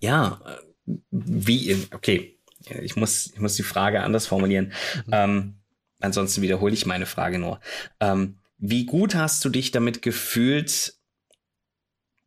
[0.00, 2.35] ja, äh, wie, okay,
[2.68, 4.72] ich muss, ich muss die Frage anders formulieren.
[5.06, 5.12] Mhm.
[5.12, 5.54] Ähm,
[6.00, 7.60] ansonsten wiederhole ich meine Frage nur.
[8.00, 10.94] Ähm, wie gut hast du dich damit gefühlt,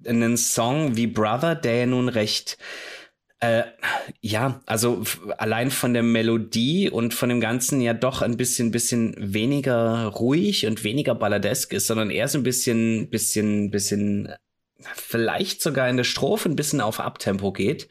[0.06, 2.58] einen Song wie Brother, der ja nun recht
[3.42, 3.64] äh,
[4.20, 5.04] ja, also
[5.38, 10.66] allein von der Melodie und von dem Ganzen ja doch ein bisschen, bisschen weniger ruhig
[10.66, 14.34] und weniger balladesk ist, sondern eher so ein bisschen, bisschen, bisschen,
[14.94, 17.88] vielleicht sogar in der Strophe ein bisschen auf Abtempo geht.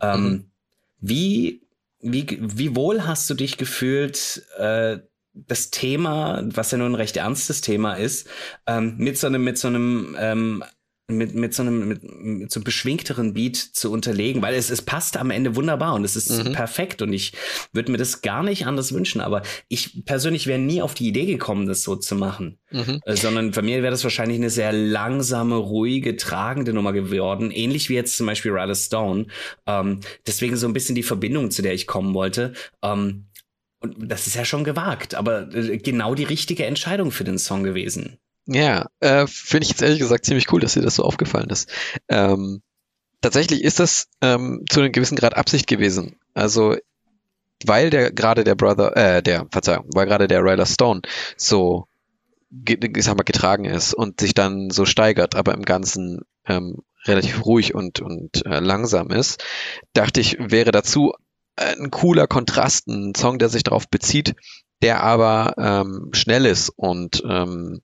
[0.00, 0.50] Ähm, mhm.
[0.98, 1.62] Wie
[2.02, 4.98] wie, wie wohl hast du dich gefühlt, äh,
[5.34, 8.28] das Thema, was ja nun ein recht ernstes Thema ist,
[8.66, 10.64] ähm, mit so einem, mit so einem ähm,
[11.16, 14.82] mit, mit so einem mit, mit so einem beschwingteren Beat zu unterlegen, weil es, es
[14.82, 16.52] passt am Ende wunderbar und es ist mhm.
[16.52, 17.32] perfekt und ich
[17.72, 21.26] würde mir das gar nicht anders wünschen, aber ich persönlich wäre nie auf die Idee
[21.26, 23.00] gekommen, das so zu machen, mhm.
[23.04, 27.88] äh, sondern bei mir wäre das wahrscheinlich eine sehr langsame, ruhige, tragende Nummer geworden, ähnlich
[27.88, 29.26] wie jetzt zum Beispiel Ryder Stone.
[29.66, 32.52] Ähm, deswegen so ein bisschen die Verbindung, zu der ich kommen wollte.
[32.82, 33.26] Ähm,
[33.82, 37.64] und das ist ja schon gewagt, aber äh, genau die richtige Entscheidung für den Song
[37.64, 38.18] gewesen.
[38.46, 41.70] Ja, äh, finde ich jetzt ehrlich gesagt ziemlich cool, dass dir das so aufgefallen ist.
[42.08, 42.62] Ähm,
[43.20, 46.16] tatsächlich ist das ähm, zu einem gewissen Grad Absicht gewesen.
[46.34, 46.76] Also
[47.64, 51.02] weil der gerade der Brother, äh, der, Verzeihung, weil gerade der Ryder Stone
[51.36, 51.86] so
[52.66, 57.44] ich sag mal, getragen ist und sich dann so steigert, aber im Ganzen ähm, relativ
[57.44, 59.42] ruhig und, und äh, langsam ist,
[59.94, 61.12] dachte ich, wäre dazu
[61.56, 64.34] ein cooler Kontrast, ein Song, der sich darauf bezieht,
[64.82, 67.80] der aber ähm, schnell ist und ähm,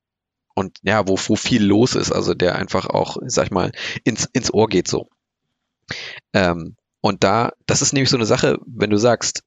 [0.59, 3.71] und ja, wo, wo viel los ist, also der einfach auch, sag ich mal,
[4.03, 5.09] ins, ins Ohr geht so.
[6.33, 9.45] Ähm, und da, das ist nämlich so eine Sache, wenn du sagst,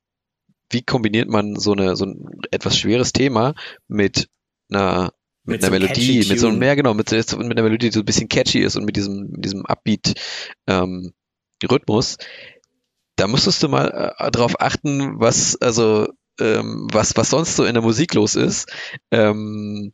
[0.70, 3.56] wie kombiniert man so eine so ein etwas schweres Thema
[3.90, 4.30] mit
[4.72, 5.12] einer
[5.44, 7.94] mit, mit einer so Melodie, mit so einem mehr genau, mit, mit einer Melodie, die
[7.94, 10.14] so ein bisschen catchy ist und mit diesem mit diesem Upbeat
[10.68, 11.12] ähm,
[11.70, 12.18] Rhythmus,
[13.18, 16.08] da musstest du mal äh, drauf achten, was also
[16.40, 18.72] ähm, was was sonst so in der Musik los ist.
[19.12, 19.92] Ähm,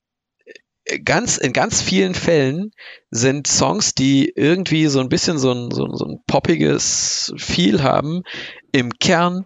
[1.03, 2.71] ganz, in ganz vielen Fällen
[3.11, 8.23] sind Songs, die irgendwie so ein bisschen so ein, so, so ein poppiges Feel haben,
[8.71, 9.45] im Kern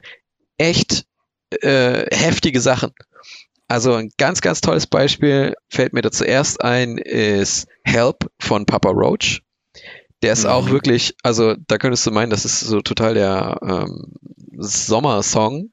[0.58, 1.06] echt
[1.62, 2.92] äh, heftige Sachen.
[3.68, 8.90] Also ein ganz, ganz tolles Beispiel fällt mir da zuerst ein, ist Help von Papa
[8.90, 9.42] Roach.
[10.22, 10.52] Der ist mhm.
[10.52, 14.14] auch wirklich, also da könntest du meinen, das ist so total der ähm,
[14.58, 15.72] Sommersong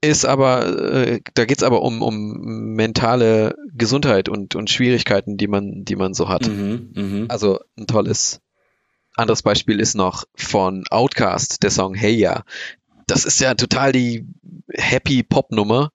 [0.00, 5.84] ist aber, äh, da geht's aber um, um mentale Gesundheit und, und Schwierigkeiten, die man,
[5.84, 6.46] die man so hat.
[6.46, 7.26] Mhm, mh.
[7.28, 8.40] Also ein tolles
[9.16, 12.44] anderes Beispiel ist noch von Outcast, der Song Hey Ya.
[13.06, 14.26] Das ist ja total die
[14.72, 15.90] happy Pop-Nummer,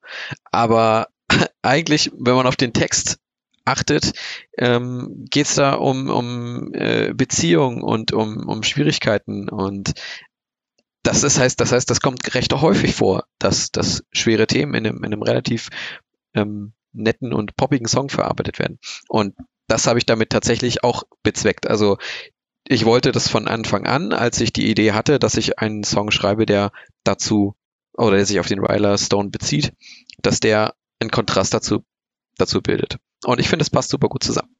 [0.50, 1.08] aber
[1.62, 3.18] eigentlich, wenn man auf den Text
[3.64, 4.12] achtet,
[4.58, 9.94] ähm, geht es da um, um äh, Beziehung und um, um Schwierigkeiten und
[11.04, 14.86] das ist, heißt, das heißt, das kommt recht häufig vor, dass, dass schwere Themen in
[14.86, 15.68] einem, in einem relativ
[16.34, 18.78] ähm, netten und poppigen Song verarbeitet werden.
[19.08, 19.36] Und
[19.68, 21.68] das habe ich damit tatsächlich auch bezweckt.
[21.68, 21.98] Also
[22.66, 26.10] ich wollte das von Anfang an, als ich die Idee hatte, dass ich einen Song
[26.10, 26.72] schreibe, der
[27.04, 27.54] dazu
[27.92, 29.74] oder der sich auf den Ryler Stone bezieht,
[30.22, 31.84] dass der einen Kontrast dazu,
[32.38, 32.96] dazu bildet.
[33.24, 34.56] Und ich finde, es passt super gut zusammen.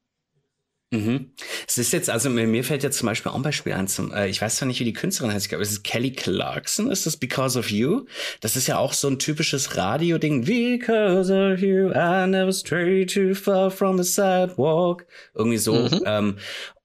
[0.95, 1.31] Mhm.
[1.67, 4.27] Es ist jetzt, also mir fällt jetzt zum Beispiel auch ein Beispiel ein zum, äh,
[4.27, 7.05] ich weiß zwar nicht, wie die Künstlerin heißt, ich glaube, es ist Kelly Clarkson, ist
[7.05, 8.05] das Because of You?
[8.41, 10.45] Das ist ja auch so ein typisches Radio-Ding.
[10.45, 15.05] Because of you, I never stray too far from the sidewalk.
[15.33, 15.73] Irgendwie so.
[15.73, 16.01] Mhm.
[16.05, 16.35] Ähm,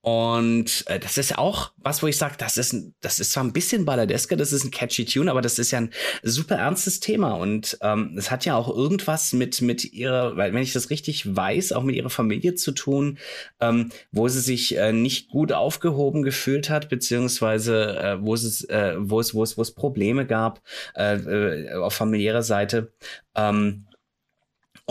[0.03, 3.53] und äh, das ist auch was, wo ich sage, das ist, das ist zwar ein
[3.53, 5.91] bisschen balladesker, das ist ein catchy Tune, aber das ist ja ein
[6.23, 7.33] super ernstes Thema.
[7.33, 11.37] Und ähm, es hat ja auch irgendwas mit, mit ihrer, weil wenn ich das richtig
[11.37, 13.19] weiß, auch mit ihrer Familie zu tun,
[13.61, 18.95] ähm, wo sie sich äh, nicht gut aufgehoben gefühlt hat, beziehungsweise äh, wo es, äh,
[18.99, 20.63] wo es, wo es, wo es Probleme gab
[20.97, 22.93] äh, äh, auf familiärer Seite.
[23.35, 23.87] Ähm,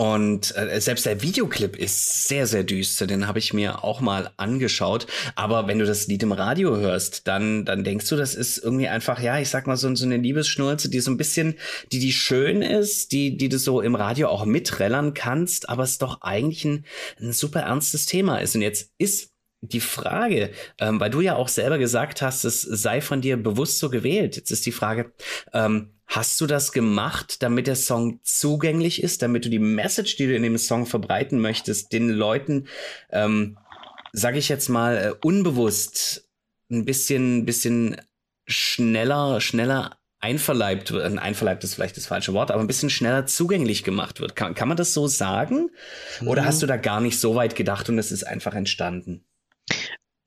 [0.00, 3.06] und äh, selbst der Videoclip ist sehr, sehr düster.
[3.06, 5.06] Den habe ich mir auch mal angeschaut.
[5.34, 8.88] Aber wenn du das Lied im Radio hörst, dann, dann denkst du, das ist irgendwie
[8.88, 11.56] einfach, ja, ich sag mal so, so eine Liebesschnulze, die so ein bisschen,
[11.92, 15.98] die, die schön ist, die, die du so im Radio auch mitrellern kannst, aber es
[15.98, 16.86] doch eigentlich ein,
[17.20, 18.54] ein super ernstes Thema ist.
[18.54, 19.29] Und jetzt ist
[19.62, 23.78] die Frage, ähm, weil du ja auch selber gesagt hast, es sei von dir bewusst
[23.78, 24.36] so gewählt.
[24.36, 25.12] Jetzt ist die Frage,
[25.52, 30.26] ähm, Hast du das gemacht, damit der Song zugänglich ist, damit du die Message, die
[30.26, 32.66] du in dem Song verbreiten möchtest, den Leuten,
[33.12, 33.56] ähm,
[34.12, 36.28] sage ich jetzt mal, äh, unbewusst
[36.68, 37.96] ein bisschen, bisschen
[38.48, 43.84] schneller, schneller einverleibt wird, einverleibt ist vielleicht das falsche Wort, aber ein bisschen schneller zugänglich
[43.84, 44.34] gemacht wird.
[44.34, 45.70] Kann, kann man das so sagen?
[46.26, 46.46] Oder mhm.
[46.46, 49.24] hast du da gar nicht so weit gedacht und es ist einfach entstanden?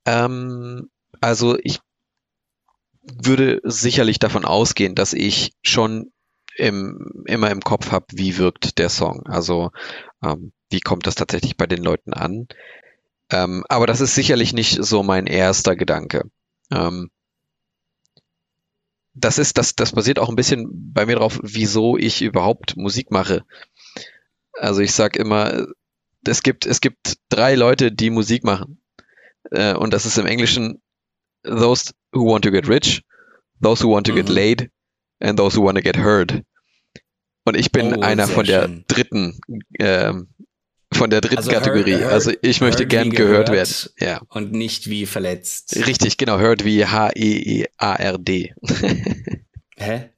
[0.06, 1.80] Ähm, also ich
[3.02, 6.12] würde sicherlich davon ausgehen, dass ich schon
[6.56, 9.26] im, immer im Kopf habe, wie wirkt der Song.
[9.26, 9.70] Also
[10.22, 12.48] ähm, wie kommt das tatsächlich bei den Leuten an.
[13.30, 16.30] Ähm, aber das ist sicherlich nicht so mein erster Gedanke.
[16.70, 17.10] Ähm,
[19.14, 23.10] das ist, das, das basiert auch ein bisschen bei mir drauf, wieso ich überhaupt Musik
[23.10, 23.44] mache.
[24.52, 25.66] Also ich sag immer,
[26.26, 28.80] es gibt, es gibt drei Leute, die Musik machen.
[29.50, 30.80] Äh, und das ist im Englischen
[31.42, 33.02] those who want to get rich,
[33.60, 34.16] those who want to mhm.
[34.16, 34.70] get laid
[35.20, 36.42] and those who want to get heard.
[37.44, 39.38] Und ich bin oh, einer von der dritten,
[39.78, 40.28] ähm,
[40.92, 41.96] von der dritten also Kategorie.
[41.96, 43.74] Heard, also ich möchte gern gehört, werden.
[43.98, 44.22] Ja.
[44.28, 45.76] Und nicht wie verletzt.
[45.86, 46.38] Richtig, genau.
[46.38, 48.54] Heard wie H-E-E-A-R-D.
[49.76, 50.10] Hä?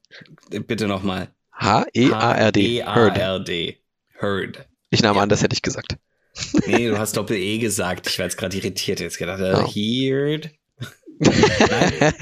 [0.51, 1.29] Bitte nochmal.
[1.53, 2.85] H-E-A-R-D.
[2.85, 3.77] H-E-A-R-D.
[4.21, 4.69] Heard.
[4.91, 5.23] Ich nahm ja.
[5.23, 5.97] an, das hätte ich gesagt.
[6.67, 8.09] Nee, du hast Doppel-E gesagt.
[8.09, 9.01] Ich war jetzt gerade irritiert.
[9.01, 9.69] Jetzt gedacht, oh.
[9.69, 10.51] heard.
[11.19, 12.15] Nein.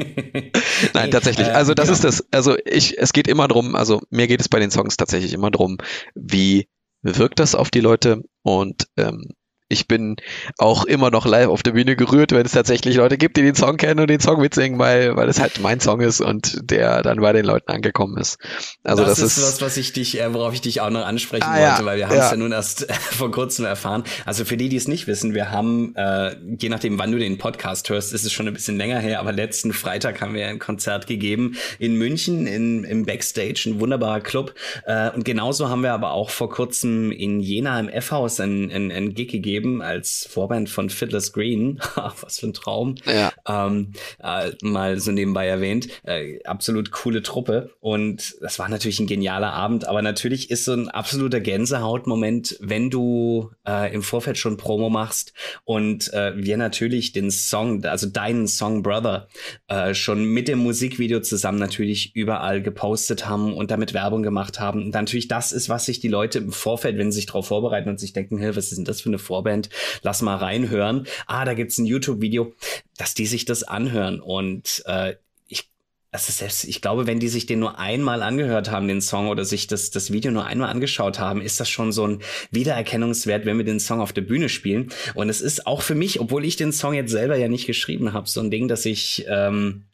[0.94, 1.46] Nein, tatsächlich.
[1.46, 1.94] Äh, also das genau.
[1.94, 2.26] ist das.
[2.30, 3.74] Also ich, es geht immer drum.
[3.74, 5.78] Also mir geht es bei den Songs tatsächlich immer drum,
[6.14, 6.68] wie
[7.02, 9.32] wirkt das auf die Leute und ähm,
[9.70, 10.16] ich bin
[10.58, 13.54] auch immer noch live auf der Bühne gerührt, wenn es tatsächlich Leute gibt, die den
[13.54, 17.02] Song kennen und den Song mitsingen, weil, weil es halt mein Song ist und der
[17.02, 18.38] dann bei den Leuten angekommen ist.
[18.82, 21.44] Also das, das ist, was, was ich dich, äh, worauf ich dich auch noch ansprechen
[21.46, 22.30] ah, wollte, ja, weil wir haben es ja.
[22.32, 22.36] ja.
[22.36, 24.02] nun erst vor kurzem erfahren.
[24.26, 27.38] Also für die, die es nicht wissen, wir haben, äh, je nachdem, wann du den
[27.38, 30.58] Podcast hörst, ist es schon ein bisschen länger her, aber letzten Freitag haben wir ein
[30.58, 34.52] Konzert gegeben in München in, im Backstage, ein wunderbarer Club.
[34.84, 38.90] Äh, und genauso haben wir aber auch vor kurzem in Jena im F-Haus ein, ein,
[38.90, 41.80] ein Gig gegeben gegeben als Vorband von Fiddler's Green.
[41.94, 42.94] Was für ein Traum.
[43.06, 43.32] Ja.
[43.46, 43.92] Ähm,
[44.22, 45.88] äh, mal so nebenbei erwähnt.
[46.04, 47.70] Äh, absolut coole Truppe.
[47.80, 49.86] Und das war natürlich ein genialer Abend.
[49.86, 55.32] Aber natürlich ist so ein absoluter Gänsehautmoment, wenn du äh, im Vorfeld schon Promo machst
[55.64, 59.28] und äh, wir natürlich den Song, also deinen Song Brother,
[59.68, 64.84] äh, schon mit dem Musikvideo zusammen natürlich überall gepostet haben und damit Werbung gemacht haben.
[64.84, 67.88] Und natürlich das ist, was sich die Leute im Vorfeld, wenn sie sich darauf vorbereiten
[67.88, 69.49] und sich denken, hey, was ist denn das für eine Vorband?
[69.50, 69.68] Vorband,
[70.02, 71.06] lass mal reinhören.
[71.26, 72.54] Ah, da gibt's ein YouTube-Video,
[72.96, 74.20] dass die sich das anhören.
[74.20, 75.16] Und äh,
[75.48, 75.68] ich,
[76.12, 79.28] das ist selbst, ich glaube, wenn die sich den nur einmal angehört haben, den Song,
[79.28, 83.44] oder sich das, das Video nur einmal angeschaut haben, ist das schon so ein Wiedererkennungswert,
[83.44, 84.90] wenn wir den Song auf der Bühne spielen.
[85.14, 88.12] Und es ist auch für mich, obwohl ich den Song jetzt selber ja nicht geschrieben
[88.12, 89.86] habe, so ein Ding, dass ich, ähm,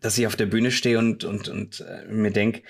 [0.00, 2.62] dass ich auf der Bühne stehe und, und, und äh, mir denk,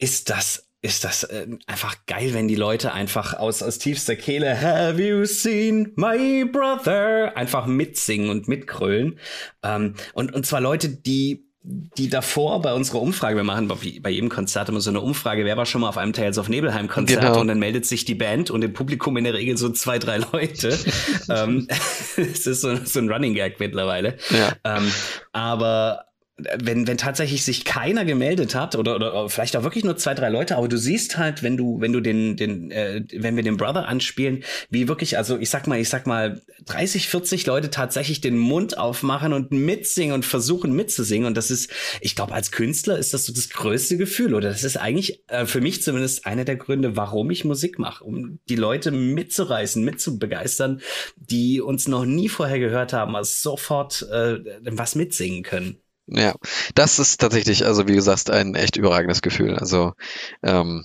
[0.00, 4.60] ist das ist das äh, einfach geil, wenn die Leute einfach aus, aus tiefster Kehle
[4.60, 9.18] Have you seen my brother einfach mitsingen und mitkrölen.
[9.62, 14.30] Ähm, und, und zwar Leute, die die davor bei unserer Umfrage, wir machen bei jedem
[14.30, 17.20] Konzert immer so eine Umfrage, wer war schon mal auf einem Tales of Nebelheim Konzert
[17.20, 17.40] genau.
[17.40, 20.18] und dann meldet sich die Band und im Publikum in der Regel so zwei, drei
[20.18, 20.78] Leute.
[21.28, 21.68] ähm,
[22.16, 24.16] es ist so, so, ein Running Gag mittlerweile.
[24.30, 24.52] Ja.
[24.64, 24.90] Ähm,
[25.32, 26.06] aber
[26.38, 30.28] wenn, wenn tatsächlich sich keiner gemeldet hat oder, oder vielleicht auch wirklich nur zwei, drei
[30.28, 33.56] Leute, aber du siehst halt, wenn du, wenn du den, den, äh, wenn wir den
[33.56, 38.20] Brother anspielen, wie wirklich, also ich sag mal, ich sag mal, 30, 40 Leute tatsächlich
[38.20, 41.26] den Mund aufmachen und mitsingen und versuchen mitzusingen.
[41.26, 41.70] Und das ist,
[42.00, 44.34] ich glaube, als Künstler ist das so das größte Gefühl.
[44.34, 48.04] Oder das ist eigentlich äh, für mich zumindest einer der Gründe, warum ich Musik mache,
[48.04, 50.80] um die Leute mitzureißen, mitzubegeistern,
[51.16, 55.78] die uns noch nie vorher gehört haben, also sofort äh, was mitsingen können.
[56.08, 56.34] Ja,
[56.74, 59.56] das ist tatsächlich, also wie gesagt, ein echt überragendes Gefühl.
[59.56, 59.94] Also
[60.42, 60.84] ähm,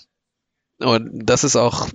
[0.80, 1.90] und das ist auch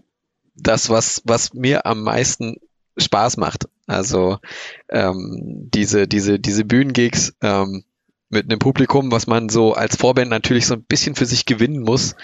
[0.55, 2.57] das, was was mir am meisten
[2.97, 3.69] Spaß macht.
[3.87, 4.39] Also
[4.89, 7.35] ähm, diese diese diese Bühnengigs.
[7.43, 7.85] Ähm,
[8.31, 11.81] mit einem Publikum, was man so als Vorband natürlich so ein bisschen für sich gewinnen
[11.81, 12.15] muss.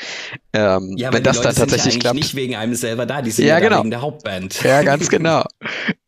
[0.53, 2.17] Ähm, ja, wenn das dann tatsächlich ja klappt.
[2.17, 3.81] nicht wegen einem selber da, die sind ja, ja genau.
[3.81, 4.63] wegen der Hauptband.
[4.63, 5.45] Ja, ganz genau.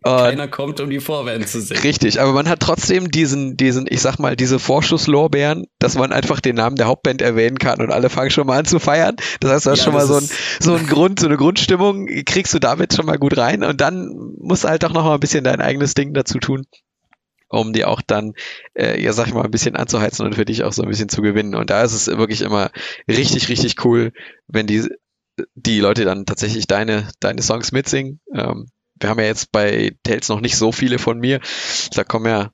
[0.04, 1.78] Keiner kommt, um die Vorband zu sehen.
[1.78, 6.40] Richtig, aber man hat trotzdem diesen, diesen, ich sag mal, diese Vorschusslorbeeren, dass man einfach
[6.40, 9.16] den Namen der Hauptband erwähnen kann und alle fangen schon mal an zu feiern.
[9.40, 10.28] Das heißt, du hast ja, schon mal so ein,
[10.60, 14.14] so ein Grund, so eine Grundstimmung, kriegst du damit schon mal gut rein und dann
[14.38, 16.66] musst du halt auch noch mal ein bisschen dein eigenes Ding dazu tun
[17.48, 18.34] um die auch dann,
[18.74, 21.08] äh, ja, sag ich mal, ein bisschen anzuheizen und für dich auch so ein bisschen
[21.08, 21.54] zu gewinnen.
[21.54, 22.70] Und da ist es wirklich immer
[23.08, 24.12] richtig, richtig cool,
[24.48, 24.88] wenn die,
[25.54, 28.20] die Leute dann tatsächlich deine, deine Songs mitsingen.
[28.34, 31.40] Ähm, wir haben ja jetzt bei Tales noch nicht so viele von mir.
[31.94, 32.50] Da kommen ja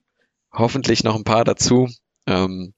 [0.51, 1.89] hoffentlich noch ein paar dazu.
[2.27, 2.73] Ähm,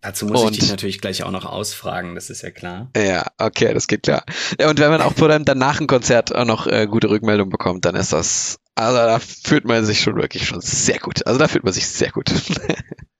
[0.00, 2.90] Dazu muss und, ich dich natürlich gleich auch noch ausfragen, das ist ja klar.
[2.94, 4.22] Ja, okay, das geht klar.
[4.60, 7.48] Ja, und wenn man auch vor allem danach ein Konzert auch noch äh, gute Rückmeldung
[7.48, 11.26] bekommt, dann ist das also da fühlt man sich schon wirklich schon sehr gut.
[11.26, 12.30] Also da fühlt man sich sehr gut.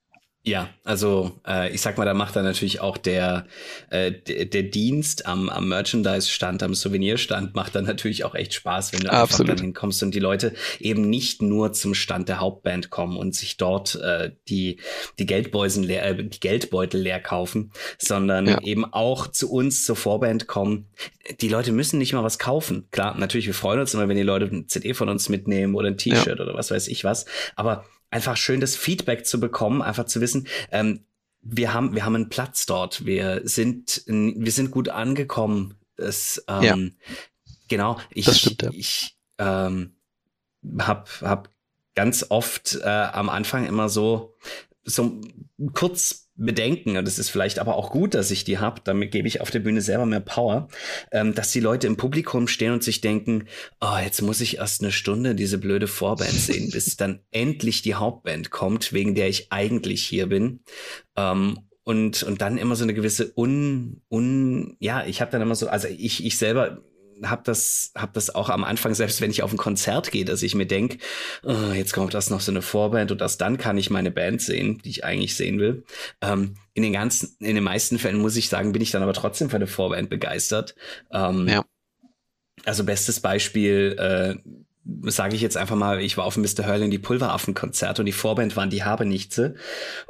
[0.47, 3.47] Ja, also äh, ich sag mal, da macht dann natürlich auch der,
[3.89, 8.93] äh, der, der Dienst am, am Merchandise-Stand, am Souvenirstand, macht dann natürlich auch echt Spaß,
[8.93, 9.49] wenn du Absolut.
[9.49, 13.35] einfach dann hinkommst und die Leute eben nicht nur zum Stand der Hauptband kommen und
[13.35, 14.81] sich dort äh, die,
[15.19, 18.61] die, Geldbeusen leer, äh, die Geldbeutel leer kaufen, sondern ja.
[18.61, 20.89] eben auch zu uns zur Vorband kommen.
[21.41, 22.87] Die Leute müssen nicht mal was kaufen.
[22.91, 25.89] Klar, natürlich, wir freuen uns immer, wenn die Leute ein CD von uns mitnehmen oder
[25.89, 26.45] ein T-Shirt ja.
[26.45, 27.25] oder was weiß ich was.
[27.57, 31.05] Aber einfach schön das Feedback zu bekommen, einfach zu wissen, ähm,
[31.41, 35.75] wir haben, wir haben einen Platz dort, wir sind, wir sind gut angekommen.
[35.97, 36.77] Das, ähm, ja.
[37.69, 38.71] genau, ich, das stimmt, ja.
[38.73, 39.97] ich ähm,
[40.79, 41.51] hab, hab
[41.97, 44.37] ganz oft äh, am Anfang immer so,
[44.85, 45.21] so
[45.75, 49.29] kurz Bedenken, und es ist vielleicht aber auch gut, dass ich die habe, damit gebe
[49.29, 50.69] ich auf der Bühne selber mehr Power,
[51.13, 53.47] ähm, dass die Leute im Publikum stehen und sich denken,
[53.81, 57.95] oh, jetzt muss ich erst eine Stunde diese blöde Vorband sehen, bis dann endlich die
[57.95, 60.61] Hauptband kommt, wegen der ich eigentlich hier bin.
[61.17, 65.55] Ähm, und, und dann immer so eine gewisse un, un, ja, ich habe dann immer
[65.55, 66.83] so, also ich, ich selber
[67.31, 70.43] habe das, hab das auch am Anfang, selbst wenn ich auf ein Konzert gehe, dass
[70.43, 70.99] ich mir denke,
[71.43, 74.43] oh, jetzt kommt das noch so eine Vorband und das dann kann ich meine Band
[74.43, 75.85] sehen, die ich eigentlich sehen will.
[76.21, 79.13] Ähm, in den ganzen, in den meisten Fällen muss ich sagen, bin ich dann aber
[79.13, 80.75] trotzdem für eine Vorband begeistert.
[81.13, 81.65] Ähm, ja.
[82.65, 84.51] Also bestes Beispiel, äh,
[85.11, 86.67] sage ich jetzt einfach mal, ich war auf Mr.
[86.67, 89.55] Hurling die Pulveraffen-Konzert und die Vorband waren die Habenichtse.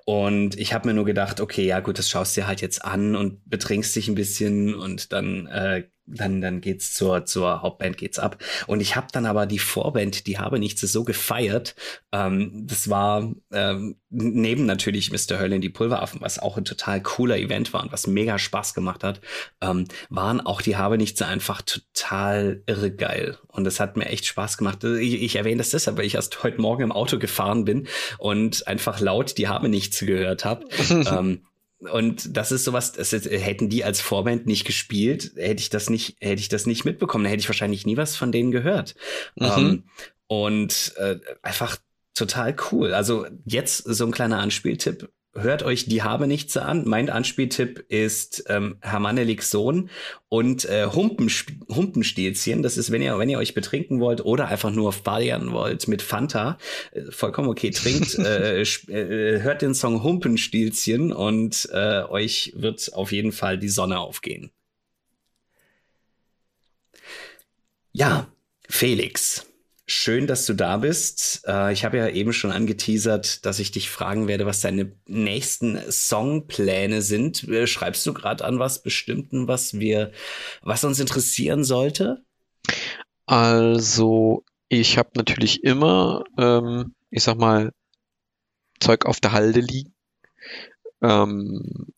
[0.05, 2.85] Und ich habe mir nur gedacht, okay, ja gut, das schaust du dir halt jetzt
[2.85, 7.97] an und betrinkst dich ein bisschen und dann äh, dann, dann geht's zur, zur Hauptband
[7.97, 8.43] geht's ab.
[8.67, 11.75] Und ich habe dann aber die Vorband, die habe nichts so gefeiert.
[12.13, 15.41] Ähm, das war ähm, neben natürlich Mr.
[15.41, 19.03] Hurlin die Pulveraffen, was auch ein total cooler Event war und was mega Spaß gemacht
[19.03, 19.21] hat,
[19.61, 23.39] ähm, waren auch die habe nichts einfach total irre geil.
[23.49, 24.85] Und das hat mir echt Spaß gemacht.
[24.85, 27.89] Ich, ich erwähne das deshalb, weil ich erst heute Morgen im Auto gefahren bin
[28.19, 30.67] und einfach laut die habe nichts gehört habe.
[30.91, 31.47] ähm,
[31.81, 35.91] und das ist sowas, das ist, hätten die als Vorband nicht gespielt, hätte ich das
[35.91, 38.95] nicht, hätte ich das nicht mitbekommen, dann hätte ich wahrscheinlich nie was von denen gehört.
[39.37, 39.47] Mhm.
[39.47, 39.85] Ähm,
[40.27, 41.77] und äh, einfach
[42.15, 42.95] total cool.
[42.95, 46.85] Also jetzt so ein kleiner Anspieltipp hört euch die habe nichts an.
[46.87, 49.91] Mein Anspieltipp ist ähm, Hermannelik Sohn
[50.29, 52.63] und äh, Humpenst Humpenstilzchen.
[52.63, 56.03] Das ist, wenn ihr, wenn ihr euch betrinken wollt oder einfach nur feiern wollt mit
[56.03, 56.59] Fanta,
[56.93, 63.13] äh, vollkommen okay, trinkt, äh, äh, hört den Song Humpenstilzchen und äh, euch wird auf
[63.13, 64.51] jeden Fall die Sonne aufgehen.
[67.93, 68.27] Ja,
[68.69, 69.47] Felix.
[69.87, 71.45] Schön, dass du da bist.
[71.47, 75.79] Äh, ich habe ja eben schon angeteasert, dass ich dich fragen werde, was deine nächsten
[75.91, 77.47] Songpläne sind.
[77.49, 80.11] Äh, schreibst du gerade an was Bestimmten, was wir,
[80.63, 82.25] was uns interessieren sollte?
[83.27, 87.71] Also, ich habe natürlich immer, ähm, ich sag mal,
[88.81, 89.95] Zeug auf der Halde liegen.
[91.03, 91.93] Ähm,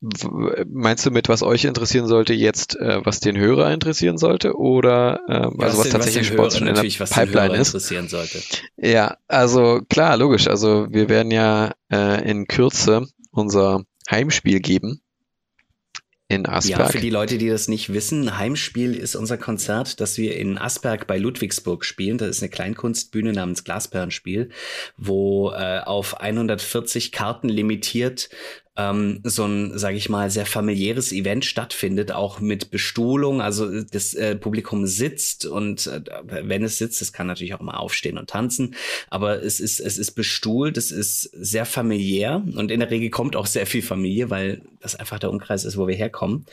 [0.00, 4.56] Meinst du mit, was euch interessieren sollte, jetzt, äh, was den Hörer interessieren sollte?
[4.56, 7.68] Oder äh, also was, was tatsächlich was Sport schon in der Pipeline ist?
[7.68, 8.40] interessieren sollte.
[8.76, 10.46] Ja, also klar, logisch.
[10.46, 15.00] Also wir werden ja äh, in Kürze unser Heimspiel geben
[16.28, 16.78] in Asperg.
[16.78, 20.58] Ja, für die Leute, die das nicht wissen, Heimspiel ist unser Konzert, das wir in
[20.58, 22.18] Asperg bei Ludwigsburg spielen.
[22.18, 24.50] Das ist eine Kleinkunstbühne namens Glasperlenspiel,
[24.98, 28.28] wo äh, auf 140 Karten limitiert
[28.78, 33.42] ähm, so ein, sage ich mal, sehr familiäres Event stattfindet, auch mit Bestuhlung.
[33.42, 37.76] Also das äh, Publikum sitzt und äh, wenn es sitzt, es kann natürlich auch mal
[37.76, 38.76] aufstehen und tanzen,
[39.10, 43.34] aber es ist es ist bestuhlt, es ist sehr familiär und in der Regel kommt
[43.34, 46.46] auch sehr viel Familie, weil das einfach der Umkreis ist, wo wir herkommen.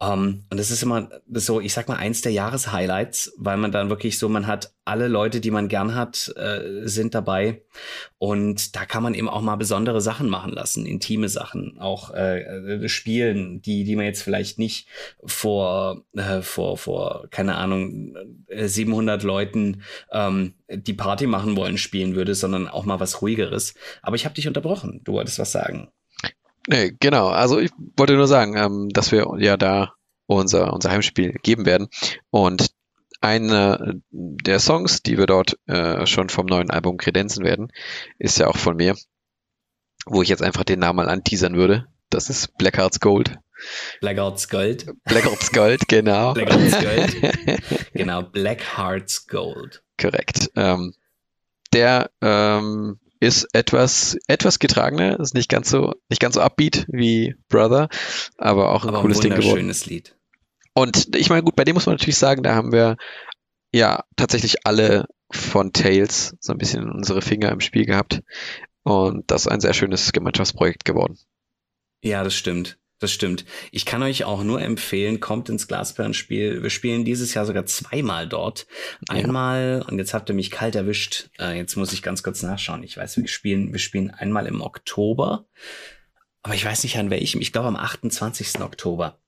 [0.00, 3.88] Ähm, und das ist immer so, ich sag mal, eins der Jahreshighlights, weil man dann
[3.88, 7.62] wirklich so, man hat alle Leute, die man gern hat, äh, sind dabei.
[8.18, 12.40] Und da kann man eben auch mal besondere Sachen machen lassen, intime Sachen, auch äh,
[12.40, 14.88] äh spielen, die, die man jetzt vielleicht nicht
[15.24, 18.16] vor, äh, vor, vor, keine Ahnung,
[18.50, 23.74] 700 äh, Leuten ähm, die Party machen wollen, spielen würde, sondern auch mal was ruhigeres.
[24.02, 25.00] Aber ich habe dich unterbrochen.
[25.04, 25.88] Du wolltest was sagen.
[26.68, 27.28] Nee, genau.
[27.28, 29.94] Also ich wollte nur sagen, ähm, dass wir ja da
[30.26, 31.88] unser, unser Heimspiel geben werden.
[32.30, 32.70] Und
[33.20, 37.72] einer der Songs, die wir dort äh, schon vom neuen Album kredenzen werden,
[38.18, 38.96] ist ja auch von mir,
[40.06, 41.86] wo ich jetzt einfach den Namen mal anteasern würde.
[42.10, 43.38] Das ist Blackheart's Gold.
[44.00, 44.86] Blackheart's Gold.
[45.04, 46.34] Blackheart's Gold, genau.
[46.34, 47.62] Blackheart's Gold.
[47.94, 49.82] genau, Blackheart's Gold.
[49.98, 50.50] Korrekt.
[50.56, 50.94] Ähm,
[51.72, 57.34] der ähm, ist etwas, etwas getragener, ist nicht ganz so, nicht ganz so upbeat wie
[57.48, 57.88] Brother,
[58.36, 59.58] aber auch ein aber cooles ein Ding geworden.
[59.58, 60.16] schönes Lied.
[60.74, 62.96] Und ich meine, gut, bei dem muss man natürlich sagen, da haben wir
[63.72, 68.22] ja tatsächlich alle von Tales so ein bisschen unsere Finger im Spiel gehabt.
[68.84, 71.18] Und das ist ein sehr schönes Gemeinschaftsprojekt geworden.
[72.02, 72.78] Ja, das stimmt.
[73.00, 73.44] Das stimmt.
[73.72, 76.62] Ich kann euch auch nur empfehlen, kommt ins Glasperlenspiel.
[76.62, 78.66] Wir spielen dieses Jahr sogar zweimal dort.
[79.08, 79.88] Einmal, ja.
[79.88, 81.28] und jetzt habt ihr mich kalt erwischt.
[81.38, 82.82] Äh, jetzt muss ich ganz kurz nachschauen.
[82.82, 85.46] Ich weiß, wir spielen, wir spielen einmal im Oktober.
[86.42, 87.40] Aber ich weiß nicht an welchem.
[87.40, 88.60] Ich glaube am 28.
[88.60, 89.18] Oktober.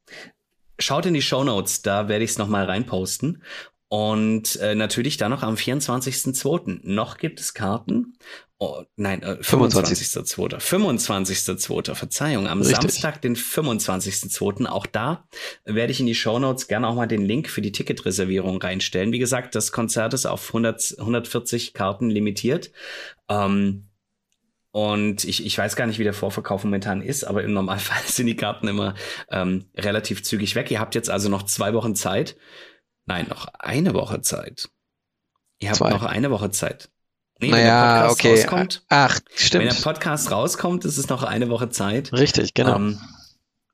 [0.79, 3.43] Schaut in die Show Notes, da werde ich es nochmal reinposten.
[3.89, 6.81] Und äh, natürlich dann noch am 24.02.
[6.83, 8.17] Noch gibt es Karten.
[8.59, 10.59] Oh, nein, äh, 25.02.
[10.59, 11.95] 25.02.
[11.95, 12.77] Verzeihung, am Richtig.
[12.77, 14.67] Samstag, den 25.02.
[14.67, 15.29] Auch da
[15.65, 19.13] werde ich in die Show Notes gerne auch mal den Link für die Ticketreservierung reinstellen.
[19.13, 22.73] Wie gesagt, das Konzert ist auf 100, 140 Karten limitiert.
[23.29, 23.91] Ähm,
[24.71, 28.27] und ich, ich weiß gar nicht, wie der Vorverkauf momentan ist, aber im Normalfall sind
[28.27, 28.95] die Karten immer
[29.31, 30.71] ähm, relativ zügig weg.
[30.71, 32.37] Ihr habt jetzt also noch zwei Wochen Zeit.
[33.05, 34.71] Nein, noch eine Woche Zeit.
[35.59, 35.91] Ihr habt zwei.
[35.91, 36.91] noch eine Woche Zeit.
[37.39, 38.35] Nee, naja, wenn okay.
[38.35, 39.65] Rauskommt, Ach, stimmt.
[39.65, 42.13] Wenn der Podcast rauskommt, ist es noch eine Woche Zeit.
[42.13, 42.77] Richtig, genau.
[42.77, 43.01] Ähm,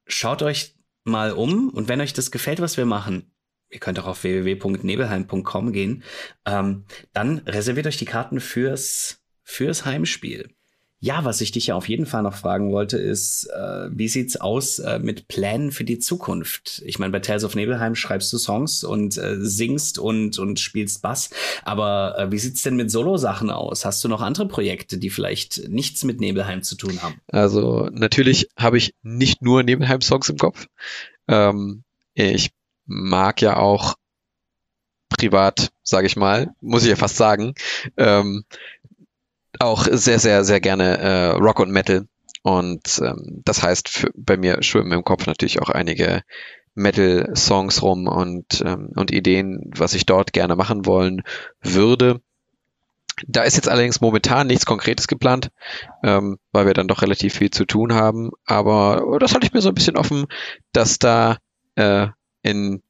[0.06, 3.32] schaut euch mal um und wenn euch das gefällt, was wir machen,
[3.70, 6.02] ihr könnt auch auf www.nebelheim.com gehen,
[6.44, 10.50] ähm, dann reserviert euch die Karten fürs, fürs Heimspiel.
[11.04, 14.36] Ja, was ich dich ja auf jeden Fall noch fragen wollte, ist, äh, wie sieht's
[14.36, 16.80] aus äh, mit Plänen für die Zukunft?
[16.86, 21.02] Ich meine, bei Tales of Nebelheim schreibst du Songs und äh, singst und, und spielst
[21.02, 21.30] Bass,
[21.64, 23.84] aber äh, wie sieht's denn mit Solo-Sachen aus?
[23.84, 27.20] Hast du noch andere Projekte, die vielleicht nichts mit Nebelheim zu tun haben?
[27.26, 30.68] Also natürlich habe ich nicht nur Nebelheim-Songs im Kopf.
[31.26, 31.82] Ähm,
[32.14, 32.52] ich
[32.86, 33.96] mag ja auch
[35.08, 37.54] privat, sage ich mal, muss ich ja fast sagen,
[37.96, 38.44] ähm,
[39.58, 42.06] auch sehr, sehr, sehr gerne äh, Rock und Metal.
[42.42, 46.22] Und ähm, das heißt, für, bei mir schwimmen im Kopf natürlich auch einige
[46.74, 51.22] Metal-Songs rum und, ähm, und Ideen, was ich dort gerne machen wollen
[51.60, 52.20] würde.
[53.28, 55.50] Da ist jetzt allerdings momentan nichts Konkretes geplant,
[56.02, 58.30] ähm, weil wir dann doch relativ viel zu tun haben.
[58.46, 60.26] Aber das halte ich mir so ein bisschen offen,
[60.72, 61.36] dass da
[61.74, 62.08] äh,
[62.42, 62.82] in,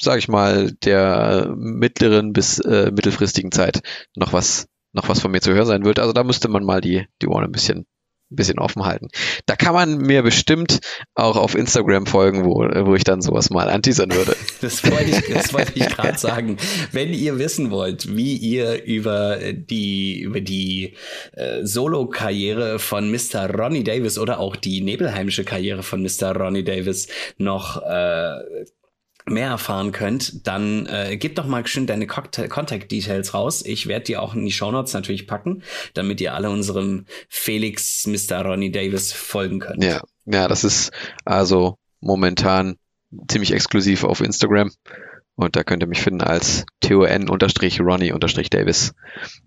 [0.00, 3.80] sage ich mal, der mittleren bis äh, mittelfristigen Zeit
[4.16, 5.98] noch was noch was von mir zu hören sein wird.
[5.98, 7.86] Also da müsste man mal die, die Ohren ein bisschen,
[8.30, 9.08] ein bisschen offen halten.
[9.46, 10.80] Da kann man mir bestimmt
[11.14, 14.36] auch auf Instagram folgen, wo, wo ich dann sowas mal anteasern würde.
[14.60, 16.58] Das wollte ich, das wollte ich gerade sagen.
[16.92, 20.96] Wenn ihr wissen wollt, wie ihr über die, über die
[21.32, 23.48] äh, Solo-Karriere von Mr.
[23.50, 26.36] Ronnie Davis oder auch die Nebelheimische Karriere von Mr.
[26.36, 28.66] Ronnie Davis noch äh,
[29.30, 33.62] mehr erfahren könnt, dann äh, gib doch mal schön deine Contact Details raus.
[33.64, 35.62] Ich werde die auch in die Show Notes natürlich packen,
[35.94, 38.44] damit ihr alle unserem Felix Mr.
[38.44, 39.82] Ronnie Davis folgen könnt.
[39.82, 40.90] Ja, ja, das ist
[41.24, 42.76] also momentan
[43.28, 44.70] ziemlich exklusiv auf Instagram.
[45.36, 48.92] Und da könnt ihr mich finden als ton-ronnie-davis.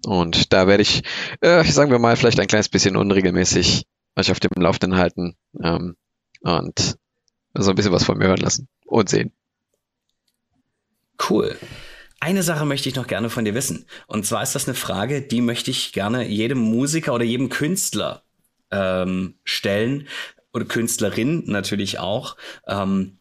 [0.06, 1.04] Und da werde ich,
[1.42, 5.36] äh, sagen wir mal, vielleicht ein kleines bisschen unregelmäßig euch auf dem Laufenden halten.
[5.62, 5.96] Ähm,
[6.42, 6.98] und
[7.56, 9.32] so ein bisschen was von mir hören lassen und sehen.
[11.30, 11.58] Cool.
[12.20, 13.86] Eine Sache möchte ich noch gerne von dir wissen.
[14.08, 18.24] Und zwar ist das eine Frage, die möchte ich gerne jedem Musiker oder jedem Künstler
[18.72, 20.08] ähm, stellen.
[20.54, 22.38] Oder Künstlerin natürlich auch.
[22.68, 23.18] Ähm,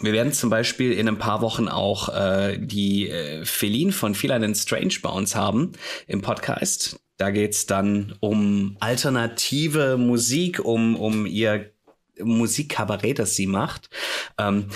[0.00, 4.46] wir werden zum Beispiel in ein paar Wochen auch äh, die äh, Feline von Feline
[4.46, 5.72] and Strange bei uns haben
[6.06, 7.00] im Podcast.
[7.16, 11.70] Da geht's dann um alternative Musik, um, um ihr
[12.18, 13.90] Musikkabarett, das sie macht.
[14.38, 14.66] Ähm,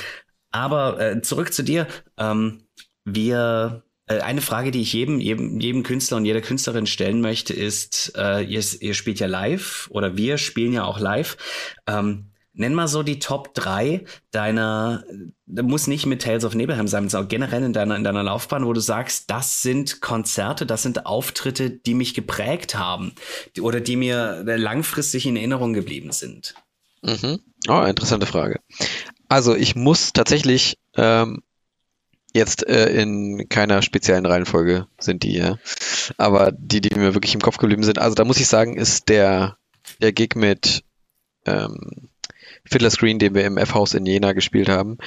[0.55, 1.89] aber äh, zurück zu dir.
[2.17, 2.63] Ähm,
[3.05, 7.53] wir äh, eine Frage, die ich jedem, jedem, jedem Künstler und jeder Künstlerin stellen möchte,
[7.53, 11.37] ist, äh, ihr, ihr spielt ja live oder wir spielen ja auch live.
[11.89, 15.03] Ähm, nenn mal so die Top 3 deiner,
[15.47, 18.73] muss nicht mit Tales of Nebelheim sein, sondern generell in deiner, in deiner Laufbahn, wo
[18.73, 23.13] du sagst, das sind Konzerte, das sind Auftritte, die mich geprägt haben
[23.61, 26.55] oder die mir langfristig in Erinnerung geblieben sind.
[27.03, 27.41] Mhm.
[27.69, 28.61] Oh, interessante Frage.
[29.29, 31.43] Also ich muss tatsächlich ähm,
[32.35, 35.57] Jetzt äh, in keiner speziellen Reihenfolge sind die, ja.
[36.17, 39.09] Aber die, die mir wirklich im Kopf geblieben sind, also da muss ich sagen, ist
[39.09, 39.57] der,
[40.03, 40.83] der Gig mit
[41.47, 42.09] ähm,
[42.65, 44.99] Fiddler Screen, den wir im F-Haus in Jena gespielt haben.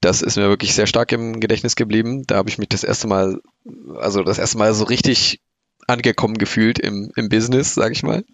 [0.00, 2.22] Das ist mir wirklich sehr stark im Gedächtnis geblieben.
[2.28, 3.40] Da habe ich mich das erste Mal,
[3.96, 5.40] also das erste Mal so richtig
[5.88, 8.24] angekommen gefühlt im, im Business, sag ich mal.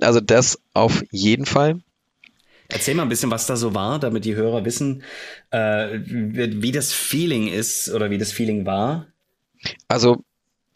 [0.00, 1.80] Also das auf jeden Fall.
[2.72, 5.02] Erzähl mal ein bisschen, was da so war, damit die Hörer wissen,
[5.50, 9.06] äh, wie, wie das Feeling ist oder wie das Feeling war.
[9.88, 10.24] Also,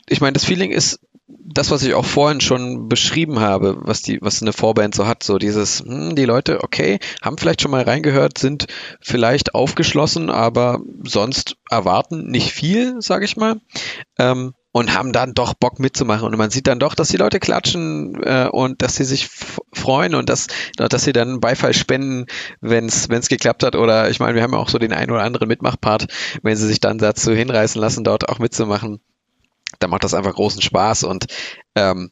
[0.09, 4.21] ich meine, das Feeling ist das, was ich auch vorhin schon beschrieben habe, was die,
[4.21, 7.83] was eine Vorband so hat, so dieses, hm, die Leute, okay, haben vielleicht schon mal
[7.83, 8.67] reingehört, sind
[9.01, 13.61] vielleicht aufgeschlossen, aber sonst erwarten nicht viel, sage ich mal.
[14.19, 16.29] Ähm, und haben dann doch Bock mitzumachen.
[16.29, 19.27] Und man sieht dann doch, dass die Leute klatschen äh, und dass sie sich
[19.73, 22.27] freuen und dass, dass sie dann Beifall spenden,
[22.61, 23.75] wenn es geklappt hat.
[23.75, 26.09] Oder ich meine, wir haben ja auch so den einen oder anderen Mitmachpart,
[26.43, 29.01] wenn sie sich dann dazu hinreißen lassen, dort auch mitzumachen.
[29.79, 31.25] Da macht das einfach großen Spaß und
[31.75, 32.11] ähm,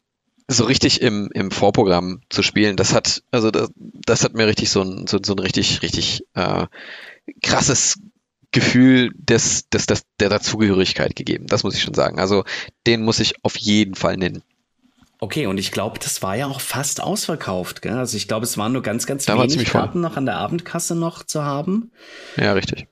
[0.49, 4.71] so richtig im, im Vorprogramm zu spielen, das hat, also das, das hat mir richtig
[4.71, 6.65] so ein, so, so ein richtig, richtig äh,
[7.43, 7.99] krasses
[8.55, 11.47] Gefühl des, des, des, der Dazugehörigkeit gegeben.
[11.47, 12.19] Das muss ich schon sagen.
[12.19, 12.45] Also
[12.87, 14.43] den muss ich auf jeden Fall nennen.
[15.19, 17.83] Okay, und ich glaube, das war ja auch fast ausverkauft.
[17.83, 17.95] Gell?
[17.95, 20.95] Also ich glaube, es waren nur ganz, ganz da wenig Karten noch an der Abendkasse
[20.95, 21.91] noch zu haben.
[22.37, 22.87] Ja, richtig.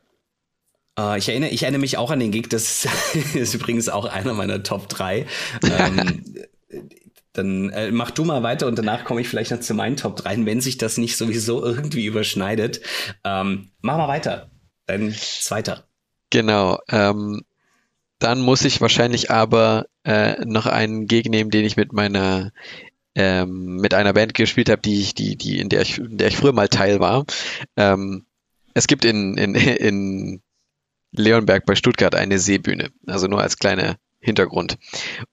[0.99, 2.87] Uh, ich, erinnere, ich erinnere mich auch an den Gig, das
[3.35, 5.27] ist übrigens auch einer meiner Top 3.
[5.63, 6.25] ähm,
[7.33, 10.17] dann äh, mach du mal weiter und danach komme ich vielleicht noch zu meinen Top
[10.17, 12.81] 3, wenn sich das nicht sowieso irgendwie überschneidet.
[13.25, 14.52] Ähm, mach mal weiter.
[14.93, 15.85] Dein zweiter.
[16.29, 16.79] Genau.
[16.91, 17.41] Ähm,
[18.19, 22.53] dann muss ich wahrscheinlich aber äh, noch einen Gig nehmen, den ich mit meiner
[23.15, 26.29] ähm, mit einer Band gespielt habe, die ich, die, die, in der ich, in der
[26.29, 27.25] ich früher mal Teil war.
[27.75, 28.27] Ähm,
[28.75, 30.43] es gibt in, in, in
[31.13, 32.91] Leonberg bei Stuttgart eine Seebühne.
[33.07, 34.79] Also nur als kleine Hintergrund.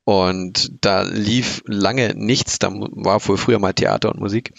[0.04, 4.54] Und da lief lange nichts, da war wohl früher mal Theater und Musik.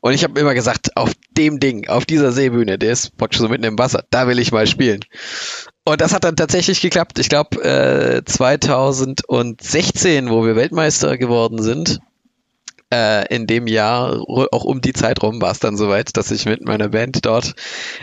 [0.00, 3.48] Und ich habe immer gesagt, auf dem Ding, auf dieser Seebühne, der ist praktisch so
[3.48, 5.00] mitten im Wasser, da will ich mal spielen.
[5.84, 7.20] Und das hat dann tatsächlich geklappt.
[7.20, 12.00] Ich glaube, äh, 2016, wo wir Weltmeister geworden sind,
[12.92, 16.46] äh, in dem Jahr, auch um die Zeit rum, war es dann soweit, dass ich
[16.46, 17.54] mit meiner Band dort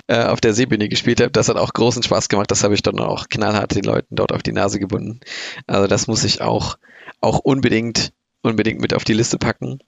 [0.07, 1.31] äh, auf der Seebühne gespielt habe.
[1.31, 2.51] Das hat auch großen Spaß gemacht.
[2.51, 5.19] Das habe ich dann auch knallhart den Leuten dort auf die Nase gebunden.
[5.67, 6.77] Also das muss ich auch,
[7.21, 9.79] auch unbedingt, unbedingt mit auf die Liste packen.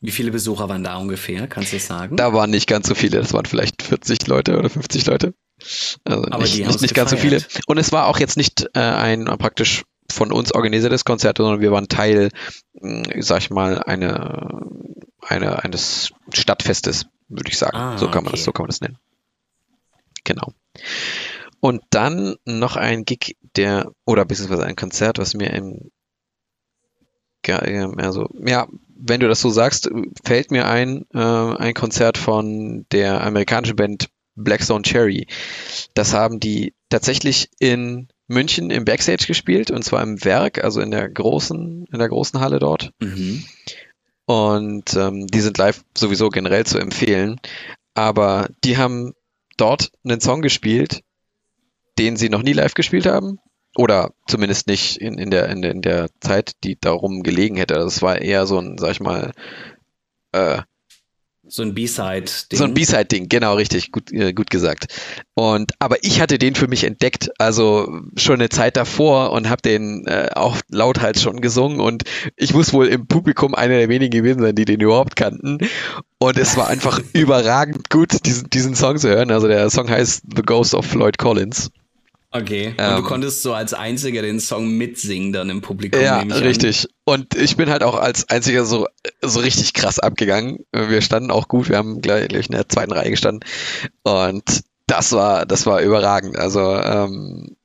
[0.00, 1.46] Wie viele Besucher waren da ungefähr?
[1.46, 2.16] Kannst du das sagen?
[2.16, 3.18] Da waren nicht ganz so viele.
[3.18, 5.34] Das waren vielleicht 40 Leute oder 50 Leute.
[6.04, 7.44] Also Aber nicht, nicht, nicht ganz so viele.
[7.66, 9.82] Und es war auch jetzt nicht äh, ein praktisch
[10.12, 12.30] von uns organisiertes Konzert, sondern wir waren Teil,
[12.78, 14.66] hm, sag ich mal, eine,
[15.20, 17.76] eine, eines Stadtfestes, würde ich sagen.
[17.76, 18.36] Ah, so kann man okay.
[18.36, 18.98] das, so kann man das nennen.
[20.24, 20.52] Genau.
[21.60, 25.90] Und dann noch ein Gig, der, oder beziehungsweise ein Konzert, was mir im,
[27.96, 29.90] also, ja, wenn du das so sagst,
[30.24, 35.26] fällt mir ein, äh, ein Konzert von der amerikanischen Band Blackstone Cherry.
[35.94, 40.92] Das haben die tatsächlich in München im Backstage gespielt und zwar im Werk, also in
[40.92, 42.92] der großen, in der großen Halle dort.
[43.00, 43.44] Mhm.
[44.24, 47.40] Und ähm, die sind live sowieso generell zu empfehlen.
[47.94, 49.14] Aber die haben
[49.56, 51.02] dort einen Song gespielt,
[51.98, 53.40] den sie noch nie live gespielt haben.
[53.76, 57.74] Oder zumindest nicht in, in, der, in, der, in der Zeit, die darum gelegen hätte.
[57.74, 59.32] Das war eher so ein, sag ich mal,
[60.30, 60.62] äh,
[61.50, 62.58] So ein B-Side-Ding.
[62.58, 64.86] So ein B-Side-Ding, genau, richtig, gut, äh, gut gesagt.
[65.34, 69.60] Und aber ich hatte den für mich entdeckt, also schon eine Zeit davor und habe
[69.60, 72.04] den äh, auch lauthals schon gesungen und
[72.36, 75.58] ich muss wohl im Publikum einer der wenigen gewesen sein, die den überhaupt kannten.
[76.18, 79.32] Und es war einfach überragend gut, diesen, diesen Song zu hören.
[79.32, 81.70] Also der Song heißt The Ghost of Floyd Collins.
[82.32, 82.68] Okay.
[82.68, 86.00] Und ähm, du konntest so als einziger den Song mitsingen dann im Publikum.
[86.00, 86.88] Ja, richtig.
[87.04, 88.86] Und ich bin halt auch als einziger so,
[89.20, 90.64] so richtig krass abgegangen.
[90.72, 91.68] Wir standen auch gut.
[91.68, 93.48] Wir haben gleich in der zweiten Reihe gestanden.
[94.04, 96.38] Und das war, das war überragend.
[96.38, 97.56] Also, ähm,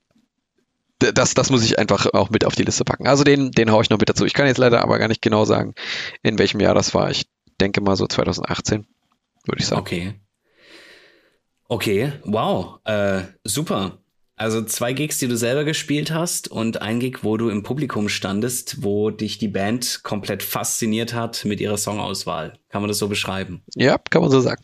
[0.97, 3.07] das, das muss ich einfach auch mit auf die Liste packen.
[3.07, 4.25] Also den, den haue ich noch mit dazu.
[4.25, 5.75] Ich kann jetzt leider aber gar nicht genau sagen,
[6.23, 7.11] in welchem Jahr das war.
[7.11, 7.27] Ich
[7.61, 8.87] denke mal so 2018,
[9.45, 9.81] würde ich sagen.
[9.81, 10.13] Okay.
[11.67, 13.97] Okay, wow, äh, super.
[14.37, 18.09] Also zwei Gigs, die du selber gespielt hast und ein Gig, wo du im Publikum
[18.09, 22.59] standest, wo dich die Band komplett fasziniert hat mit ihrer Songauswahl.
[22.67, 23.63] Kann man das so beschreiben?
[23.75, 24.63] Ja, kann man so sagen.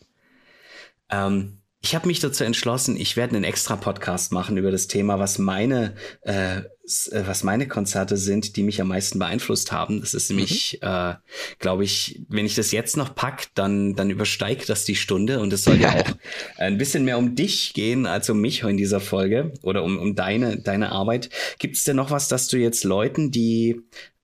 [1.10, 5.20] Ähm, ich habe mich dazu entschlossen, ich werde einen extra Podcast machen über das Thema,
[5.20, 6.62] was meine, äh,
[7.12, 10.02] was meine Konzerte sind, die mich am meisten beeinflusst haben.
[10.02, 10.88] Das ist nämlich, mhm.
[10.88, 11.14] äh,
[11.60, 15.54] glaube ich, wenn ich das jetzt noch pack, dann, dann übersteigt das die Stunde und
[15.54, 16.12] es soll ja auch
[16.58, 20.16] ein bisschen mehr um dich gehen als um mich in dieser Folge oder um, um
[20.16, 21.30] deine, deine Arbeit.
[21.60, 23.82] Gibt es denn noch was, dass du jetzt Leuten, die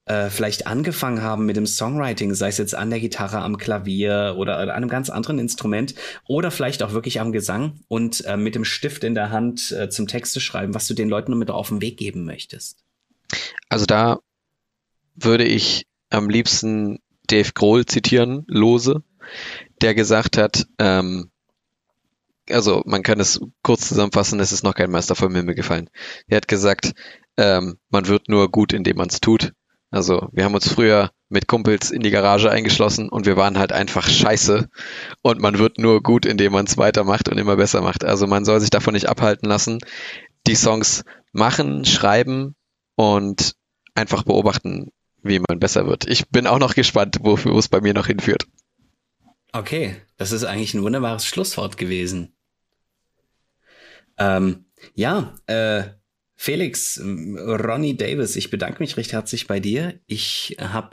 [0.08, 4.36] äh, vielleicht angefangen haben mit dem Songwriting, sei es jetzt an der Gitarre, am Klavier
[4.38, 5.96] oder an einem ganz anderen Instrument
[6.28, 9.90] oder vielleicht auch wirklich am Gesang und äh, mit dem Stift in der Hand äh,
[9.90, 12.84] zum Texte schreiben, was du den Leuten mit auf den Weg geben möchtest?
[13.70, 14.20] Also da
[15.16, 19.04] würde ich am liebsten Dave Grohl zitieren, lose,
[19.82, 21.32] der gesagt hat, ähm,
[22.50, 25.90] also man kann es kurz zusammenfassen, es ist noch kein Meister vom Himmel gefallen.
[26.28, 26.94] Er hat gesagt,
[27.36, 29.54] ähm, man wird nur gut, indem man es tut.
[29.90, 33.72] Also wir haben uns früher mit Kumpels in die Garage eingeschlossen und wir waren halt
[33.72, 34.70] einfach scheiße.
[35.22, 38.04] Und man wird nur gut, indem man es weitermacht und immer besser macht.
[38.04, 39.80] Also man soll sich davon nicht abhalten lassen.
[40.46, 42.56] Die Songs machen, schreiben
[42.96, 43.56] und
[43.96, 44.92] einfach beobachten,
[45.24, 46.08] wie man besser wird.
[46.08, 48.48] Ich bin auch noch gespannt, wofür es bei mir noch hinführt.
[49.54, 52.36] Okay, das ist eigentlich ein wunderbares Schlusswort gewesen.
[54.18, 55.84] Ähm, ja, äh,
[56.40, 60.00] Felix, ähm, Ronnie Davis, ich bedanke mich recht herzlich bei dir.
[60.06, 60.92] Ich habe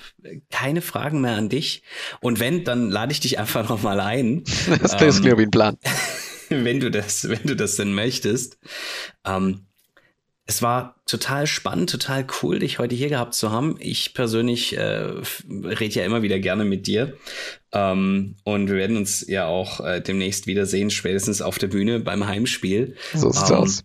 [0.50, 1.82] keine Fragen mehr an dich.
[2.20, 4.42] Und wenn, dann lade ich dich einfach nochmal ein.
[4.82, 5.76] Das ist ähm, glaube ich ein Plan.
[6.48, 8.58] wenn du das, wenn du das denn möchtest.
[9.24, 9.66] Ähm,
[10.46, 13.76] es war total spannend, total cool, dich heute hier gehabt zu haben.
[13.80, 17.16] Ich persönlich äh, rede ja immer wieder gerne mit dir.
[17.72, 22.26] Ähm, und wir werden uns ja auch äh, demnächst wiedersehen, spätestens auf der Bühne beim
[22.26, 22.96] Heimspiel.
[23.14, 23.84] So sieht's ähm, aus.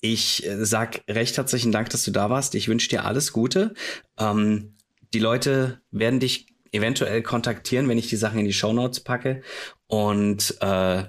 [0.00, 2.54] Ich äh, sag recht herzlichen Dank, dass du da warst.
[2.54, 3.74] Ich wünsche dir alles Gute.
[4.18, 4.76] Ähm,
[5.14, 9.42] die Leute werden dich eventuell kontaktieren, wenn ich die Sachen in die Show Notes packe.
[9.86, 11.04] Und äh,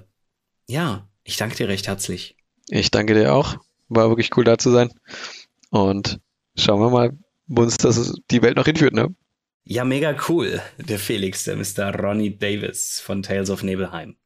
[0.68, 2.36] ja, ich danke dir recht herzlich.
[2.68, 3.56] Ich danke dir auch.
[3.88, 4.90] War wirklich cool da zu sein.
[5.70, 6.20] Und
[6.56, 9.14] schauen wir mal, wo uns das die Welt noch hinführt, ne?
[9.64, 10.60] Ja, mega cool.
[10.78, 11.98] Der Felix, der Mr.
[11.98, 14.16] Ronnie Davis von Tales of Nebelheim.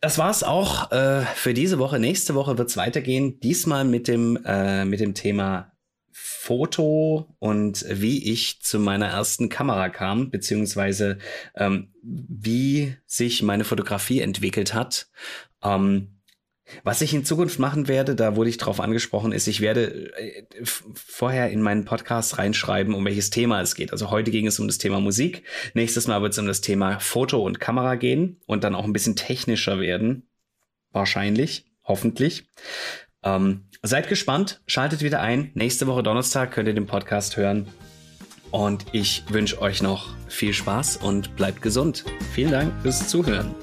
[0.00, 1.98] Das war's auch äh, für diese Woche.
[1.98, 3.40] Nächste Woche wird's weitergehen.
[3.40, 5.72] Diesmal mit dem, äh, mit dem Thema
[6.12, 11.18] Foto und wie ich zu meiner ersten Kamera kam, beziehungsweise
[11.54, 15.08] ähm, wie sich meine Fotografie entwickelt hat.
[15.62, 16.15] Ähm,
[16.82, 20.44] was ich in Zukunft machen werde, da wurde ich drauf angesprochen, ist, ich werde äh,
[20.94, 23.92] vorher in meinen Podcast reinschreiben, um welches Thema es geht.
[23.92, 25.44] Also heute ging es um das Thema Musik.
[25.74, 28.92] Nächstes Mal wird es um das Thema Foto und Kamera gehen und dann auch ein
[28.92, 30.28] bisschen technischer werden.
[30.92, 32.48] Wahrscheinlich, hoffentlich.
[33.22, 35.50] Ähm, seid gespannt, schaltet wieder ein.
[35.54, 37.68] Nächste Woche Donnerstag könnt ihr den Podcast hören.
[38.50, 42.04] Und ich wünsche euch noch viel Spaß und bleibt gesund.
[42.32, 43.54] Vielen Dank fürs Zuhören.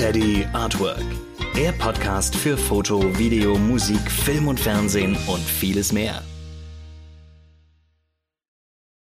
[0.00, 1.04] Teddy Artwork.
[1.54, 6.22] Der Podcast für Foto, Video, Musik, Film und Fernsehen und vieles mehr.